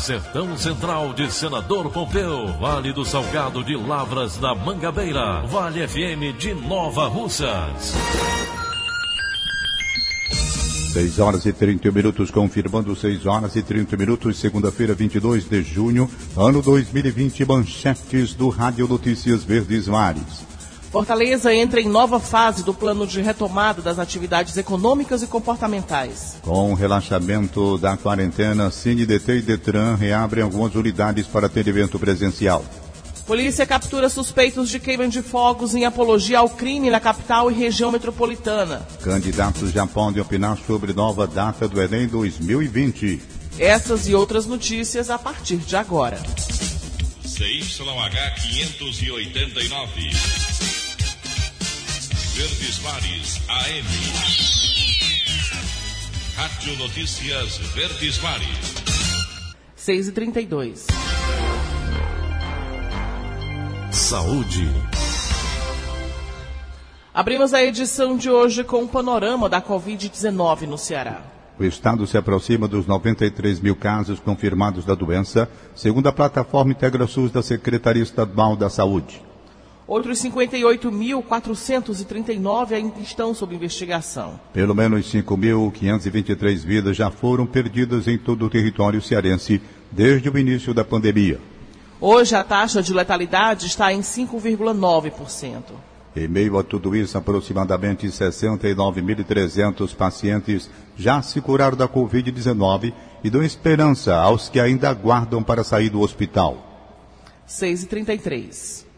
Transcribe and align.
Sertão 0.00 0.56
Central 0.56 1.12
de 1.12 1.30
Senador 1.30 1.90
Pompeu, 1.90 2.46
Vale 2.58 2.90
do 2.90 3.04
Salgado 3.04 3.62
de 3.62 3.76
Lavras 3.76 4.38
da 4.38 4.54
Mangabeira, 4.54 5.42
Vale 5.42 5.86
FM 5.86 6.38
de 6.38 6.54
Nova 6.54 7.06
Russas. 7.06 7.92
6 10.92 11.18
horas 11.18 11.44
e 11.44 11.52
30 11.52 11.92
minutos, 11.92 12.30
confirmando 12.30 12.96
6 12.96 13.26
horas 13.26 13.54
e 13.56 13.62
30 13.62 13.96
minutos, 13.98 14.38
segunda-feira, 14.38 14.94
22 14.94 15.44
de 15.44 15.62
junho, 15.62 16.10
ano 16.34 16.62
2020, 16.62 17.44
manchetes 17.44 18.32
do 18.32 18.48
Rádio 18.48 18.88
Notícias 18.88 19.44
Verdes 19.44 19.86
Mares. 19.86 20.49
Fortaleza 20.90 21.54
entra 21.54 21.80
em 21.80 21.88
nova 21.88 22.18
fase 22.18 22.64
do 22.64 22.74
plano 22.74 23.06
de 23.06 23.20
retomada 23.20 23.80
das 23.80 24.00
atividades 24.00 24.56
econômicas 24.56 25.22
e 25.22 25.26
comportamentais. 25.28 26.36
Com 26.42 26.72
o 26.72 26.74
relaxamento 26.74 27.78
da 27.78 27.96
quarentena, 27.96 28.72
CineDT 28.72 29.34
e 29.34 29.42
Detran 29.42 29.94
reabrem 29.94 30.42
algumas 30.42 30.74
unidades 30.74 31.28
para 31.28 31.46
atendimento 31.46 31.96
presencial. 31.96 32.64
Polícia 33.24 33.64
captura 33.64 34.08
suspeitos 34.08 34.68
de 34.68 34.80
queima 34.80 35.06
de 35.06 35.22
fogos 35.22 35.76
em 35.76 35.84
apologia 35.84 36.40
ao 36.40 36.50
crime 36.50 36.90
na 36.90 36.98
capital 36.98 37.48
e 37.48 37.54
região 37.54 37.92
metropolitana. 37.92 38.84
Candidatos 39.04 39.70
já 39.70 39.86
podem 39.86 40.20
opinar 40.20 40.58
sobre 40.66 40.92
nova 40.92 41.24
data 41.24 41.68
do 41.68 41.80
Enem 41.80 42.08
2020. 42.08 43.22
Essas 43.60 44.08
e 44.08 44.14
outras 44.16 44.44
notícias 44.44 45.08
a 45.08 45.16
partir 45.16 45.58
de 45.58 45.76
agora. 45.76 46.18
CYH 47.22 48.34
589. 48.50 50.69
Verdes 52.40 52.78
Mares 52.78 53.42
AM. 53.50 53.86
Rádio 56.36 56.78
Notícias 56.78 57.58
Verdes 57.74 58.18
Mares. 58.22 58.74
6 59.76 60.08
e 60.08 60.12
32 60.12 60.86
Saúde. 63.90 64.66
Abrimos 67.12 67.52
a 67.52 67.62
edição 67.62 68.16
de 68.16 68.30
hoje 68.30 68.64
com 68.64 68.78
o 68.78 68.84
um 68.84 68.88
panorama 68.88 69.46
da 69.46 69.60
Covid-19 69.60 70.62
no 70.62 70.78
Ceará. 70.78 71.20
O 71.58 71.64
estado 71.64 72.06
se 72.06 72.16
aproxima 72.16 72.66
dos 72.66 72.86
93 72.86 73.60
mil 73.60 73.76
casos 73.76 74.18
confirmados 74.18 74.86
da 74.86 74.94
doença, 74.94 75.46
segundo 75.76 76.08
a 76.08 76.12
plataforma 76.12 76.72
Integra 76.72 77.06
SUS 77.06 77.30
da 77.30 77.42
Secretaria 77.42 78.02
Estadual 78.02 78.56
da 78.56 78.70
Saúde. 78.70 79.29
Outros 79.90 80.22
58.439 80.22 82.72
ainda 82.72 82.98
estão 83.00 83.34
sob 83.34 83.54
investigação. 83.56 84.38
Pelo 84.52 84.72
menos 84.72 85.12
5.523 85.12 86.64
vidas 86.64 86.96
já 86.96 87.10
foram 87.10 87.44
perdidas 87.44 88.06
em 88.06 88.16
todo 88.16 88.46
o 88.46 88.48
território 88.48 89.02
cearense 89.02 89.60
desde 89.90 90.30
o 90.30 90.38
início 90.38 90.72
da 90.72 90.84
pandemia. 90.84 91.40
Hoje 92.00 92.36
a 92.36 92.44
taxa 92.44 92.80
de 92.80 92.94
letalidade 92.94 93.66
está 93.66 93.92
em 93.92 93.98
5,9%. 93.98 95.64
Em 96.14 96.28
meio 96.28 96.56
a 96.56 96.62
tudo 96.62 96.94
isso, 96.94 97.18
aproximadamente 97.18 98.06
69.300 98.06 99.92
pacientes 99.96 100.70
já 100.96 101.20
se 101.20 101.40
curaram 101.40 101.76
da 101.76 101.88
Covid-19 101.88 102.92
e 103.24 103.30
dão 103.30 103.42
esperança 103.42 104.14
aos 104.14 104.48
que 104.48 104.60
ainda 104.60 104.88
aguardam 104.88 105.42
para 105.42 105.64
sair 105.64 105.90
do 105.90 106.00
hospital. 106.00 106.64
6h33. 107.48 108.88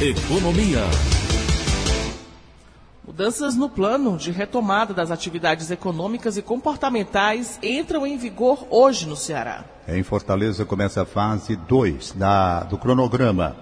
Economia. 0.00 0.80
Mudanças 3.06 3.54
no 3.54 3.68
plano 3.68 4.16
de 4.16 4.32
retomada 4.32 4.92
das 4.92 5.12
atividades 5.12 5.70
econômicas 5.70 6.36
e 6.36 6.42
comportamentais 6.42 7.60
entram 7.62 8.04
em 8.04 8.18
vigor 8.18 8.66
hoje 8.70 9.06
no 9.06 9.14
Ceará. 9.14 9.64
Em 9.86 10.02
Fortaleza 10.02 10.64
começa 10.64 11.02
a 11.02 11.04
fase 11.04 11.54
2 11.54 12.12
do 12.68 12.76
cronograma. 12.76 13.56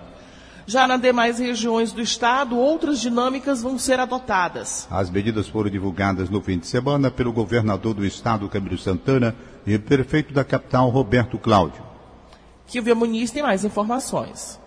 Já 0.66 0.88
nas 0.88 1.02
demais 1.02 1.38
regiões 1.38 1.92
do 1.92 2.00
estado, 2.00 2.56
outras 2.56 2.98
dinâmicas 2.98 3.60
vão 3.60 3.78
ser 3.78 4.00
adotadas. 4.00 4.88
As 4.90 5.10
medidas 5.10 5.48
foram 5.48 5.68
divulgadas 5.68 6.30
no 6.30 6.40
fim 6.40 6.58
de 6.58 6.66
semana 6.66 7.10
pelo 7.10 7.30
governador 7.30 7.92
do 7.92 8.06
estado, 8.06 8.48
Camilo 8.48 8.78
Santana, 8.78 9.36
e 9.66 9.78
prefeito 9.78 10.32
da 10.32 10.44
capital, 10.44 10.88
Roberto 10.88 11.36
Cláudio. 11.36 11.82
Kilvia 12.66 12.94
Muniz 12.94 13.30
tem 13.30 13.42
mais 13.42 13.66
informações. 13.66 14.61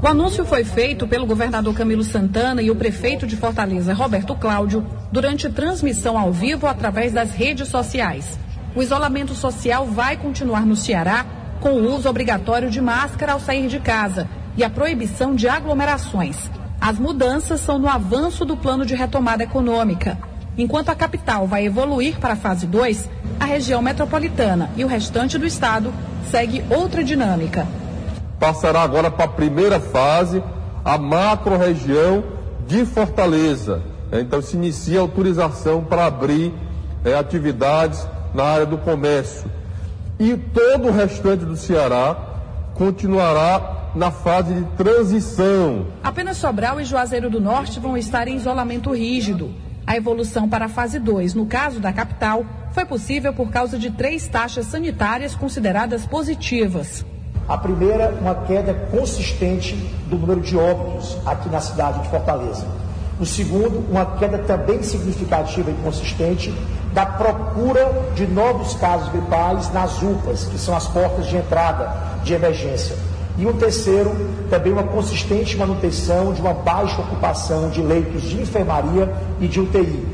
O 0.00 0.06
anúncio 0.06 0.44
foi 0.44 0.62
feito 0.62 1.08
pelo 1.08 1.26
governador 1.26 1.74
Camilo 1.74 2.04
Santana 2.04 2.62
e 2.62 2.70
o 2.70 2.76
prefeito 2.76 3.26
de 3.26 3.36
Fortaleza, 3.36 3.92
Roberto 3.92 4.32
Cláudio, 4.36 4.86
durante 5.10 5.50
transmissão 5.50 6.16
ao 6.16 6.32
vivo 6.32 6.68
através 6.68 7.12
das 7.12 7.32
redes 7.32 7.66
sociais. 7.66 8.38
O 8.76 8.82
isolamento 8.82 9.34
social 9.34 9.86
vai 9.86 10.16
continuar 10.16 10.64
no 10.64 10.76
Ceará, 10.76 11.26
com 11.60 11.70
o 11.70 11.92
uso 11.92 12.08
obrigatório 12.08 12.70
de 12.70 12.80
máscara 12.80 13.32
ao 13.32 13.40
sair 13.40 13.66
de 13.66 13.80
casa 13.80 14.28
e 14.56 14.62
a 14.62 14.70
proibição 14.70 15.34
de 15.34 15.48
aglomerações. 15.48 16.48
As 16.80 16.96
mudanças 16.96 17.60
são 17.60 17.76
no 17.76 17.88
avanço 17.88 18.44
do 18.44 18.56
plano 18.56 18.86
de 18.86 18.94
retomada 18.94 19.42
econômica. 19.42 20.16
Enquanto 20.56 20.90
a 20.90 20.94
capital 20.94 21.44
vai 21.48 21.66
evoluir 21.66 22.20
para 22.20 22.34
a 22.34 22.36
fase 22.36 22.68
2, 22.68 23.10
a 23.40 23.46
região 23.46 23.82
metropolitana 23.82 24.70
e 24.76 24.84
o 24.84 24.88
restante 24.88 25.36
do 25.36 25.46
estado 25.46 25.92
segue 26.30 26.62
outra 26.70 27.02
dinâmica 27.02 27.66
passará 28.38 28.82
agora 28.82 29.10
para 29.10 29.24
a 29.24 29.28
primeira 29.28 29.80
fase, 29.80 30.42
a 30.84 30.96
macro-região 30.96 32.24
de 32.66 32.84
Fortaleza. 32.84 33.82
Então 34.12 34.40
se 34.40 34.56
inicia 34.56 34.98
a 34.98 35.02
autorização 35.02 35.82
para 35.82 36.06
abrir 36.06 36.52
é, 37.04 37.14
atividades 37.14 38.06
na 38.34 38.44
área 38.44 38.66
do 38.66 38.78
comércio. 38.78 39.50
E 40.18 40.36
todo 40.36 40.88
o 40.88 40.92
restante 40.92 41.44
do 41.44 41.56
Ceará 41.56 42.16
continuará 42.74 43.90
na 43.94 44.10
fase 44.10 44.54
de 44.54 44.64
transição. 44.76 45.86
Apenas 46.02 46.36
Sobral 46.36 46.80
e 46.80 46.84
Juazeiro 46.84 47.30
do 47.30 47.40
Norte 47.40 47.80
vão 47.80 47.96
estar 47.96 48.28
em 48.28 48.36
isolamento 48.36 48.92
rígido. 48.94 49.52
A 49.86 49.96
evolução 49.96 50.48
para 50.48 50.66
a 50.66 50.68
fase 50.68 50.98
2, 50.98 51.34
no 51.34 51.46
caso 51.46 51.80
da 51.80 51.92
capital, 51.92 52.44
foi 52.72 52.84
possível 52.84 53.32
por 53.32 53.50
causa 53.50 53.78
de 53.78 53.90
três 53.90 54.26
taxas 54.26 54.66
sanitárias 54.66 55.34
consideradas 55.34 56.04
positivas. 56.04 57.04
A 57.48 57.56
primeira, 57.56 58.14
uma 58.20 58.34
queda 58.34 58.74
consistente 58.90 59.74
do 60.06 60.18
número 60.18 60.40
de 60.40 60.54
óbitos 60.54 61.16
aqui 61.24 61.48
na 61.48 61.60
cidade 61.60 62.02
de 62.02 62.08
Fortaleza. 62.10 62.66
O 63.18 63.24
segundo, 63.24 63.90
uma 63.90 64.04
queda 64.04 64.36
também 64.38 64.82
significativa 64.82 65.70
e 65.70 65.74
consistente 65.82 66.54
da 66.92 67.06
procura 67.06 67.90
de 68.14 68.26
novos 68.26 68.74
casos 68.74 69.08
gripais 69.08 69.72
nas 69.72 70.02
UPAs, 70.02 70.44
que 70.44 70.58
são 70.58 70.76
as 70.76 70.86
portas 70.88 71.26
de 71.26 71.38
entrada 71.38 71.90
de 72.22 72.34
emergência. 72.34 72.94
E 73.38 73.46
o 73.46 73.54
terceiro, 73.54 74.14
também 74.50 74.72
uma 74.72 74.82
consistente 74.82 75.56
manutenção 75.56 76.34
de 76.34 76.42
uma 76.42 76.52
baixa 76.52 77.00
ocupação 77.00 77.70
de 77.70 77.80
leitos 77.80 78.22
de 78.22 78.42
enfermaria 78.42 79.10
e 79.40 79.48
de 79.48 79.58
UTI. 79.58 80.06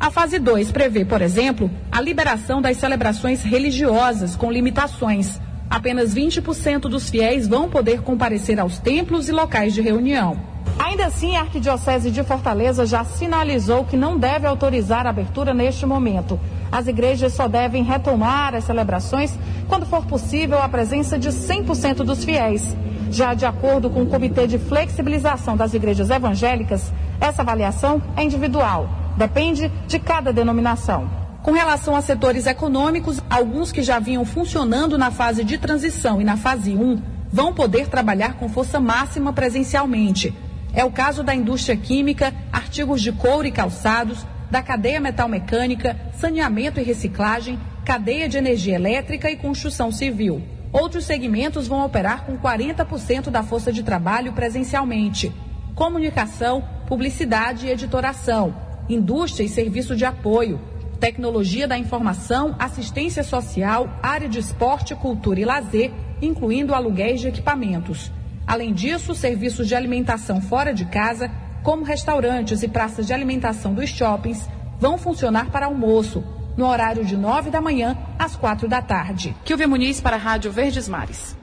A 0.00 0.10
fase 0.10 0.38
2 0.40 0.72
prevê, 0.72 1.04
por 1.04 1.22
exemplo, 1.22 1.70
a 1.92 2.00
liberação 2.00 2.60
das 2.60 2.78
celebrações 2.78 3.42
religiosas 3.42 4.34
com 4.34 4.50
limitações 4.50 5.38
apenas 5.70 6.12
20% 6.12 6.80
dos 6.80 7.08
fiéis 7.08 7.46
vão 7.46 7.70
poder 7.70 8.02
comparecer 8.02 8.58
aos 8.58 8.80
templos 8.80 9.28
e 9.28 9.32
locais 9.32 9.72
de 9.72 9.80
reunião. 9.80 10.36
Ainda 10.78 11.06
assim, 11.06 11.36
a 11.36 11.42
Arquidiocese 11.42 12.10
de 12.10 12.24
Fortaleza 12.24 12.84
já 12.84 13.04
sinalizou 13.04 13.84
que 13.84 13.96
não 13.96 14.18
deve 14.18 14.46
autorizar 14.46 15.06
a 15.06 15.10
abertura 15.10 15.54
neste 15.54 15.86
momento. 15.86 16.40
As 16.72 16.88
igrejas 16.88 17.32
só 17.34 17.46
devem 17.46 17.84
retomar 17.84 18.54
as 18.54 18.64
celebrações 18.64 19.38
quando 19.68 19.86
for 19.86 20.04
possível 20.06 20.60
a 20.60 20.68
presença 20.68 21.18
de 21.18 21.28
100% 21.28 21.96
dos 21.96 22.24
fiéis. 22.24 22.76
Já 23.10 23.34
de 23.34 23.44
acordo 23.44 23.90
com 23.90 24.02
o 24.02 24.06
Comitê 24.06 24.46
de 24.46 24.58
Flexibilização 24.58 25.56
das 25.56 25.74
Igrejas 25.74 26.10
Evangélicas, 26.10 26.92
essa 27.20 27.42
avaliação 27.42 28.00
é 28.16 28.24
individual, 28.24 28.88
depende 29.16 29.70
de 29.86 29.98
cada 29.98 30.32
denominação. 30.32 31.19
Com 31.42 31.52
relação 31.52 31.96
a 31.96 32.02
setores 32.02 32.46
econômicos, 32.46 33.18
alguns 33.30 33.72
que 33.72 33.82
já 33.82 33.98
vinham 33.98 34.26
funcionando 34.26 34.98
na 34.98 35.10
fase 35.10 35.42
de 35.42 35.56
transição 35.56 36.20
e 36.20 36.24
na 36.24 36.36
fase 36.36 36.74
1 36.74 37.02
vão 37.32 37.54
poder 37.54 37.88
trabalhar 37.88 38.34
com 38.34 38.46
força 38.46 38.78
máxima 38.78 39.32
presencialmente. 39.32 40.34
É 40.74 40.84
o 40.84 40.90
caso 40.90 41.22
da 41.22 41.34
indústria 41.34 41.76
química, 41.76 42.34
artigos 42.52 43.00
de 43.00 43.10
couro 43.10 43.46
e 43.46 43.50
calçados, 43.50 44.26
da 44.50 44.62
cadeia 44.62 45.00
metalmecânica, 45.00 45.96
saneamento 46.12 46.78
e 46.78 46.82
reciclagem, 46.82 47.58
cadeia 47.86 48.28
de 48.28 48.36
energia 48.36 48.74
elétrica 48.74 49.30
e 49.30 49.36
construção 49.36 49.90
civil. 49.90 50.42
Outros 50.70 51.06
segmentos 51.06 51.66
vão 51.66 51.84
operar 51.84 52.26
com 52.26 52.36
40% 52.36 53.30
da 53.30 53.42
força 53.42 53.72
de 53.72 53.82
trabalho 53.82 54.34
presencialmente. 54.34 55.32
Comunicação, 55.74 56.62
publicidade 56.86 57.66
e 57.66 57.70
editoração, 57.70 58.54
indústria 58.88 59.44
e 59.44 59.48
serviço 59.48 59.96
de 59.96 60.04
apoio, 60.04 60.60
tecnologia 61.00 61.66
da 61.66 61.78
informação, 61.78 62.54
assistência 62.58 63.24
social, 63.24 63.88
área 64.02 64.28
de 64.28 64.38
esporte, 64.38 64.94
cultura 64.94 65.40
e 65.40 65.44
lazer, 65.46 65.90
incluindo 66.20 66.74
aluguéis 66.74 67.22
de 67.22 67.28
equipamentos. 67.28 68.12
Além 68.46 68.74
disso, 68.74 69.14
serviços 69.14 69.66
de 69.66 69.74
alimentação 69.74 70.42
fora 70.42 70.74
de 70.74 70.84
casa, 70.84 71.30
como 71.62 71.84
restaurantes 71.84 72.62
e 72.62 72.68
praças 72.68 73.06
de 73.06 73.14
alimentação 73.14 73.72
dos 73.72 73.88
shoppings, 73.88 74.46
vão 74.78 74.98
funcionar 74.98 75.50
para 75.50 75.66
almoço, 75.66 76.22
no 76.56 76.66
horário 76.66 77.04
de 77.04 77.16
9 77.16 77.48
da 77.50 77.60
manhã 77.60 77.96
às 78.18 78.36
4 78.36 78.68
da 78.68 78.82
tarde. 78.82 79.34
Kilvia 79.44 79.66
Muniz 79.66 80.00
para 80.00 80.16
a 80.16 80.18
Rádio 80.18 80.52
Verdes 80.52 80.86
Mares. 80.86 81.34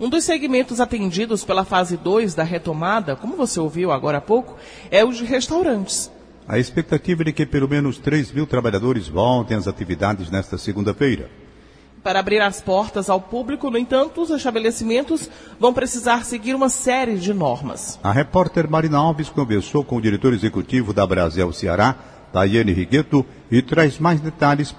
Um 0.00 0.08
dos 0.08 0.24
segmentos 0.24 0.80
atendidos 0.80 1.44
pela 1.44 1.64
fase 1.64 1.96
2 1.96 2.34
da 2.34 2.44
retomada, 2.44 3.14
como 3.16 3.36
você 3.36 3.60
ouviu 3.60 3.90
agora 3.90 4.18
há 4.18 4.22
pouco, 4.22 4.56
é 4.90 5.04
o 5.04 5.12
de 5.12 5.24
restaurantes. 5.24 6.10
A 6.48 6.58
expectativa 6.58 7.20
é 7.22 7.24
de 7.26 7.32
que 7.32 7.44
pelo 7.44 7.68
menos 7.68 7.98
3 7.98 8.32
mil 8.32 8.46
trabalhadores 8.46 9.06
voltem 9.06 9.54
às 9.54 9.68
atividades 9.68 10.30
nesta 10.30 10.56
segunda-feira. 10.56 11.28
Para 12.02 12.20
abrir 12.20 12.40
as 12.40 12.62
portas 12.62 13.10
ao 13.10 13.20
público, 13.20 13.70
no 13.70 13.76
entanto, 13.76 14.22
os 14.22 14.30
estabelecimentos 14.30 15.28
vão 15.60 15.74
precisar 15.74 16.24
seguir 16.24 16.54
uma 16.54 16.70
série 16.70 17.16
de 17.18 17.34
normas. 17.34 17.98
A 18.02 18.12
repórter 18.12 18.70
Marina 18.70 18.96
Alves 18.96 19.28
conversou 19.28 19.84
com 19.84 19.96
o 19.96 20.00
diretor 20.00 20.32
executivo 20.32 20.94
da 20.94 21.06
Brasil 21.06 21.52
Ceará, 21.52 21.94
Tayane 22.32 22.72
Rigueto, 22.72 23.26
e 23.50 23.60
traz 23.60 23.98
mais 23.98 24.20
detalhes 24.20 24.74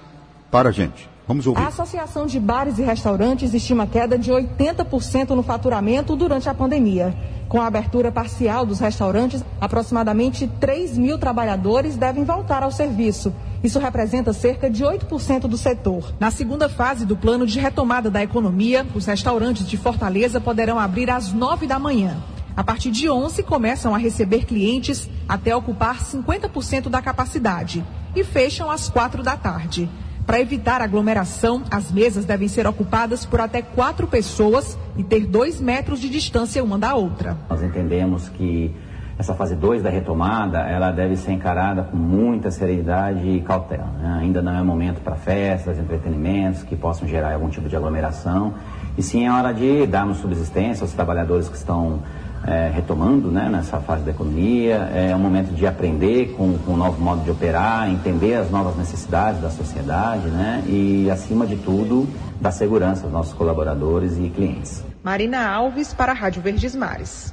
para 0.50 0.70
a 0.70 0.72
gente. 0.72 1.09
Vamos 1.30 1.46
ouvir. 1.46 1.62
A 1.62 1.68
Associação 1.68 2.26
de 2.26 2.40
Bares 2.40 2.80
e 2.80 2.82
Restaurantes 2.82 3.54
estima 3.54 3.86
queda 3.86 4.18
de 4.18 4.32
80% 4.32 5.28
no 5.28 5.44
faturamento 5.44 6.16
durante 6.16 6.48
a 6.48 6.54
pandemia. 6.54 7.14
Com 7.48 7.60
a 7.60 7.68
abertura 7.68 8.10
parcial 8.10 8.66
dos 8.66 8.80
restaurantes, 8.80 9.44
aproximadamente 9.60 10.50
3 10.58 10.98
mil 10.98 11.18
trabalhadores 11.18 11.96
devem 11.96 12.24
voltar 12.24 12.64
ao 12.64 12.72
serviço. 12.72 13.32
Isso 13.62 13.78
representa 13.78 14.32
cerca 14.32 14.68
de 14.68 14.82
8% 14.82 15.42
do 15.42 15.56
setor. 15.56 16.12
Na 16.18 16.32
segunda 16.32 16.68
fase 16.68 17.06
do 17.06 17.16
plano 17.16 17.46
de 17.46 17.60
retomada 17.60 18.10
da 18.10 18.24
economia, 18.24 18.84
os 18.92 19.06
restaurantes 19.06 19.68
de 19.68 19.76
Fortaleza 19.76 20.40
poderão 20.40 20.80
abrir 20.80 21.12
às 21.12 21.32
9 21.32 21.64
da 21.64 21.78
manhã. 21.78 22.16
A 22.56 22.64
partir 22.64 22.90
de 22.90 23.08
11, 23.08 23.44
começam 23.44 23.94
a 23.94 23.98
receber 23.98 24.46
clientes 24.46 25.08
até 25.28 25.54
ocupar 25.54 26.00
50% 26.00 26.88
da 26.88 27.00
capacidade 27.00 27.84
e 28.16 28.24
fecham 28.24 28.68
às 28.68 28.88
4 28.88 29.22
da 29.22 29.36
tarde. 29.36 29.88
Para 30.30 30.40
evitar 30.40 30.80
aglomeração, 30.80 31.64
as 31.72 31.90
mesas 31.90 32.24
devem 32.24 32.46
ser 32.46 32.64
ocupadas 32.64 33.26
por 33.26 33.40
até 33.40 33.62
quatro 33.62 34.06
pessoas 34.06 34.78
e 34.96 35.02
ter 35.02 35.26
dois 35.26 35.60
metros 35.60 36.00
de 36.00 36.08
distância 36.08 36.62
uma 36.62 36.78
da 36.78 36.94
outra. 36.94 37.36
Nós 37.48 37.60
entendemos 37.64 38.28
que 38.28 38.72
essa 39.18 39.34
fase 39.34 39.56
2 39.56 39.82
da 39.82 39.90
retomada, 39.90 40.60
ela 40.60 40.92
deve 40.92 41.16
ser 41.16 41.32
encarada 41.32 41.82
com 41.82 41.96
muita 41.96 42.48
serenidade 42.48 43.28
e 43.28 43.40
cautela. 43.40 43.88
Né? 43.98 44.18
Ainda 44.20 44.40
não 44.40 44.56
é 44.56 44.62
momento 44.62 45.00
para 45.00 45.16
festas, 45.16 45.80
entretenimentos 45.80 46.62
que 46.62 46.76
possam 46.76 47.08
gerar 47.08 47.34
algum 47.34 47.48
tipo 47.48 47.68
de 47.68 47.74
aglomeração. 47.74 48.54
E 48.96 49.02
sim 49.02 49.26
é 49.26 49.32
hora 49.32 49.52
de 49.52 49.84
darmos 49.84 50.18
subsistência 50.18 50.84
aos 50.84 50.92
trabalhadores 50.92 51.48
que 51.48 51.56
estão 51.56 52.04
é, 52.46 52.70
retomando 52.72 53.30
né, 53.30 53.48
nessa 53.48 53.80
fase 53.80 54.04
da 54.04 54.10
economia. 54.10 54.90
É 54.94 55.14
um 55.14 55.18
momento 55.18 55.54
de 55.54 55.66
aprender 55.66 56.34
com, 56.36 56.56
com 56.58 56.72
um 56.72 56.76
novo 56.76 57.00
modo 57.00 57.22
de 57.22 57.30
operar, 57.30 57.90
entender 57.90 58.34
as 58.34 58.50
novas 58.50 58.76
necessidades 58.76 59.40
da 59.40 59.50
sociedade 59.50 60.28
né, 60.28 60.62
e, 60.66 61.10
acima 61.10 61.46
de 61.46 61.56
tudo, 61.56 62.08
dar 62.40 62.52
segurança 62.52 63.04
aos 63.04 63.12
nossos 63.12 63.32
colaboradores 63.34 64.18
e 64.18 64.28
clientes. 64.30 64.84
Marina 65.02 65.48
Alves 65.48 65.94
para 65.94 66.12
a 66.12 66.14
Rádio 66.14 66.42
Verdes 66.42 66.74
Mares. 66.74 67.32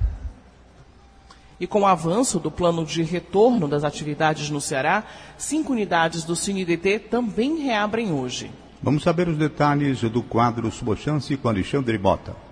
E 1.60 1.66
com 1.66 1.82
o 1.82 1.88
avanço 1.88 2.40
do 2.40 2.52
plano 2.52 2.86
de 2.86 3.02
retorno 3.02 3.68
das 3.68 3.84
atividades 3.84 4.50
no 4.50 4.62
Ceará, 4.62 5.04
cinco 5.38 5.74
unidades 5.74 6.24
do 6.24 6.36
CineDT 6.36 7.00
também 7.00 7.58
reabrem 7.58 8.12
hoje. 8.12 8.52
Vamos 8.82 9.02
saber 9.02 9.28
os 9.28 9.38
detalhes 9.38 10.02
do 10.02 10.22
quadro 10.22 10.70
Subochance 10.70 11.36
com 11.36 11.50
Alexandre 11.50 11.98
Bota. 11.98 12.47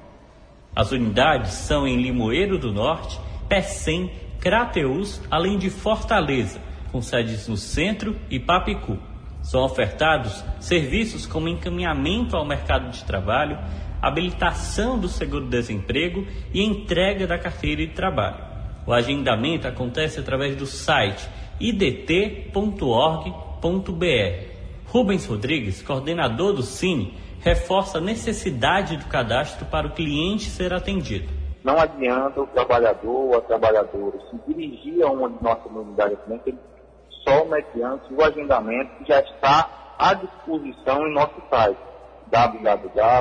As 0.75 0.91
unidades 0.91 1.53
são 1.53 1.87
em 1.87 2.01
Limoeiro 2.01 2.57
do 2.57 2.73
Norte, 2.73 3.19
Pecém, 3.47 4.11
Crateus, 4.39 5.21
além 5.31 5.57
de 5.57 5.69
Fortaleza, 5.69 6.59
com 6.91 7.01
sedes 7.01 7.47
no 7.47 7.55
Centro 7.55 8.15
e 8.29 8.39
Papicu. 8.39 8.97
São 9.41 9.63
ofertados 9.63 10.43
serviços 10.59 11.25
como 11.25 11.47
encaminhamento 11.47 12.35
ao 12.35 12.45
mercado 12.45 12.89
de 12.91 13.03
trabalho, 13.05 13.57
habilitação 14.01 14.99
do 14.99 15.07
seguro-desemprego 15.07 16.27
e 16.53 16.61
entrega 16.61 17.25
da 17.25 17.37
carteira 17.37 17.85
de 17.85 17.93
trabalho. 17.93 18.43
O 18.85 18.91
agendamento 18.91 19.67
acontece 19.67 20.19
através 20.19 20.55
do 20.55 20.65
site 20.65 21.27
idt.org.br. 21.59 22.55
Rubens 24.87 25.25
Rodrigues, 25.25 25.81
coordenador 25.81 26.53
do 26.53 26.61
Cine, 26.61 27.13
reforça 27.45 27.99
a 27.99 28.01
necessidade 28.01 28.97
do 28.97 29.05
cadastro 29.05 29.67
para 29.67 29.85
o 29.85 29.91
cliente 29.91 30.49
ser 30.49 30.73
atendido. 30.73 31.31
Não 31.63 31.77
adianta 31.79 32.41
o 32.41 32.47
trabalhador 32.47 33.27
ou 33.27 33.37
a 33.37 33.41
trabalhadora 33.41 34.17
se 34.31 34.37
dirigir 34.47 35.03
a 35.03 35.11
uma 35.11 35.29
de 35.29 35.43
nossas 35.43 35.71
unidades 35.71 36.17
de 36.27 36.55
só 37.23 37.45
mediante 37.45 38.11
o 38.11 38.23
agendamento 38.23 38.95
que 38.97 39.07
já 39.07 39.19
está 39.19 39.95
à 39.99 40.15
disposição 40.15 41.05
em 41.07 41.13
nosso 41.13 41.35
site 41.49 41.77
www.idt.org.br. 42.31 43.15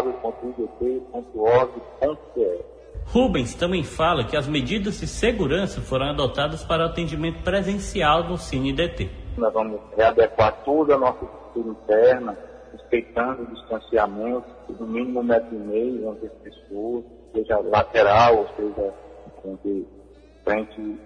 Rubens 3.07 3.54
também 3.54 3.85
fala 3.85 4.25
que 4.25 4.37
as 4.37 4.49
medidas 4.49 5.00
de 5.00 5.07
segurança 5.07 5.83
foram 5.83 6.07
adotadas 6.11 6.64
para 6.64 6.85
o 6.85 6.87
atendimento 6.87 7.43
presencial 7.43 8.25
no 8.25 8.38
CineDT. 8.38 9.11
Nós 9.37 9.52
vamos 9.52 9.81
readequar 9.95 10.64
toda 10.64 10.95
a 10.95 10.99
nossa 10.99 11.23
estrutura 11.25 11.69
interna, 11.69 12.38
respeitando 12.75 13.43
o 13.43 13.47
distanciamento, 13.47 14.45
no 14.69 14.87
mínimo 14.87 15.21
um 15.21 15.25
metro 15.25 15.54
e 15.54 15.59
meio 15.59 16.11
entre 16.11 16.26
as 16.26 16.33
pessoas, 16.35 17.04
seja 17.33 17.59
lateral, 17.61 18.38
ou 18.38 18.49
seja, 18.57 18.95
entre 19.45 19.88
frente 20.43 20.99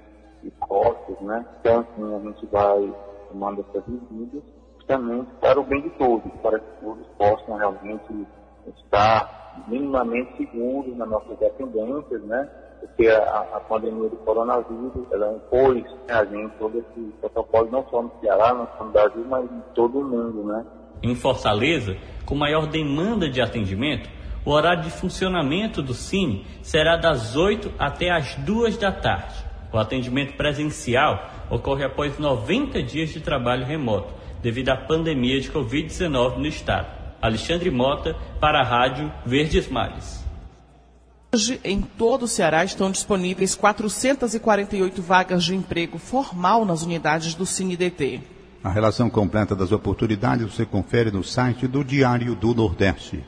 e 0.43 0.51
costas, 0.61 1.21
né? 1.21 1.45
Então, 1.61 1.81
assim, 1.81 2.15
a 2.15 2.19
gente 2.21 2.47
vai 2.47 2.95
tomando 3.29 3.65
essas 3.69 3.87
medidas 3.87 4.43
justamente 4.77 5.31
para 5.41 5.61
o 5.61 5.65
bem 5.65 5.83
de 5.83 5.91
todos, 5.91 6.33
para 6.43 6.59
que 6.59 6.81
todos 6.81 7.07
possam 7.19 7.57
realmente 7.57 8.27
estar 8.67 9.65
minimamente 9.69 10.37
seguros 10.37 10.97
nas 10.97 11.09
nossas 11.09 11.39
dependências, 11.39 12.23
né? 12.23 12.49
Porque 12.81 13.09
a, 13.09 13.41
a 13.55 13.61
pandemia 13.61 14.09
do 14.09 14.17
coronavírus, 14.19 14.93
ela 15.11 15.33
impôs 15.33 15.85
a 16.09 16.25
gente 16.25 16.57
todo 16.59 16.79
esse 16.79 17.13
protocolo, 17.21 17.71
não 17.71 17.85
só 17.89 18.03
no 18.03 18.13
Ceará, 18.21 18.55
não 18.55 18.69
só 18.79 18.85
no 18.85 18.93
Brasil, 18.93 19.25
mas 19.29 19.45
em 19.51 19.61
todo 19.75 19.99
o 19.99 20.05
mundo, 20.05 20.45
né? 20.45 20.65
Em 21.02 21.14
Fortaleza, 21.14 21.97
com 22.25 22.35
maior 22.35 22.67
demanda 22.67 23.28
de 23.28 23.40
atendimento, 23.40 24.09
o 24.45 24.50
horário 24.50 24.83
de 24.85 24.90
funcionamento 24.90 25.83
do 25.83 25.95
Cine 25.95 26.45
será 26.62 26.97
das 26.97 27.37
8 27.37 27.73
até 27.78 28.11
as 28.11 28.35
2 28.37 28.76
da 28.76 28.90
tarde. 28.90 29.35
O 29.73 29.78
atendimento 29.78 30.35
presencial 30.35 31.31
ocorre 31.50 31.85
após 31.85 32.19
90 32.19 32.83
dias 32.83 33.11
de 33.11 33.21
trabalho 33.21 33.67
remoto, 33.67 34.12
devido 34.43 34.71
à 34.71 34.76
pandemia 34.76 35.40
de 35.40 35.50
Covid-19 35.50 36.37
no 36.37 36.47
estado. 36.47 36.87
Alexandre 37.21 37.71
Mota, 37.71 38.17
para 38.40 38.61
a 38.61 38.64
Rádio 38.64 39.12
Verdes 39.26 39.69
Mares. 39.69 40.25
Hoje, 41.35 41.61
em 41.62 41.83
todo 41.83 42.23
o 42.23 42.28
Ceará, 42.28 42.64
estão 42.64 42.90
disponíveis 42.90 43.55
448 43.55 45.02
vagas 45.02 45.45
de 45.45 45.55
emprego 45.55 45.99
formal 45.99 46.64
nas 46.64 46.83
unidades 46.83 47.35
do 47.35 47.45
CineDT. 47.45 48.38
A 48.62 48.71
relação 48.71 49.09
completa 49.09 49.55
das 49.55 49.71
oportunidades 49.71 50.53
você 50.53 50.67
confere 50.67 51.11
no 51.12 51.23
site 51.23 51.69
do 51.69 51.85
Diário 51.85 52.35
do 52.35 52.53
Nordeste. 52.53 53.25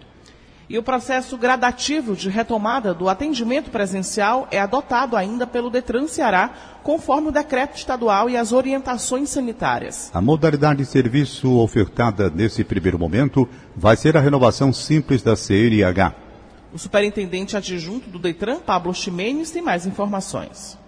E 0.68 0.78
o 0.78 0.82
processo 0.82 1.36
gradativo 1.36 2.14
de 2.14 2.28
retomada 2.28 2.94
do 2.94 3.08
atendimento 3.08 3.70
presencial 3.70 4.46
é 4.50 4.60
adotado 4.60 5.16
ainda 5.16 5.46
pelo 5.46 5.70
Detran 5.70 6.06
Ceará, 6.06 6.50
conforme 6.82 7.28
o 7.28 7.32
decreto 7.32 7.76
estadual 7.76 8.30
e 8.30 8.36
as 8.36 8.52
orientações 8.52 9.30
sanitárias. 9.30 10.10
A 10.14 10.20
modalidade 10.20 10.78
de 10.78 10.86
serviço 10.86 11.58
ofertada 11.58 12.30
nesse 12.30 12.62
primeiro 12.62 12.98
momento 12.98 13.48
vai 13.74 13.96
ser 13.96 14.16
a 14.16 14.20
renovação 14.20 14.72
simples 14.72 15.22
da 15.22 15.34
CNH. 15.34 16.14
O 16.72 16.78
superintendente 16.78 17.56
adjunto 17.56 18.08
do 18.08 18.18
Detran, 18.18 18.60
Pablo 18.60 18.94
Ximenes, 18.94 19.50
tem 19.50 19.62
mais 19.62 19.86
informações. 19.86 20.78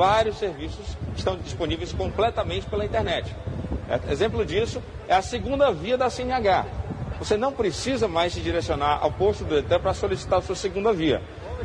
vários 0.00 0.38
serviços 0.38 0.96
estão 1.14 1.36
disponíveis 1.36 1.92
completamente 1.92 2.64
pela 2.64 2.86
internet. 2.86 3.36
É, 3.86 4.00
exemplo 4.10 4.46
disso 4.46 4.82
é 5.06 5.14
a 5.14 5.20
segunda 5.20 5.70
via 5.70 5.98
da 5.98 6.08
CNH. 6.08 6.64
Você 7.18 7.36
não 7.36 7.52
precisa 7.52 8.08
mais 8.08 8.32
se 8.32 8.40
direcionar 8.40 9.00
ao 9.02 9.12
posto 9.12 9.44
do 9.44 9.56
Detran 9.56 9.78
para 9.78 9.92
solicitar 9.92 10.38
a 10.38 10.42
sua 10.42 10.56
segunda 10.56 10.90
via. 10.90 11.20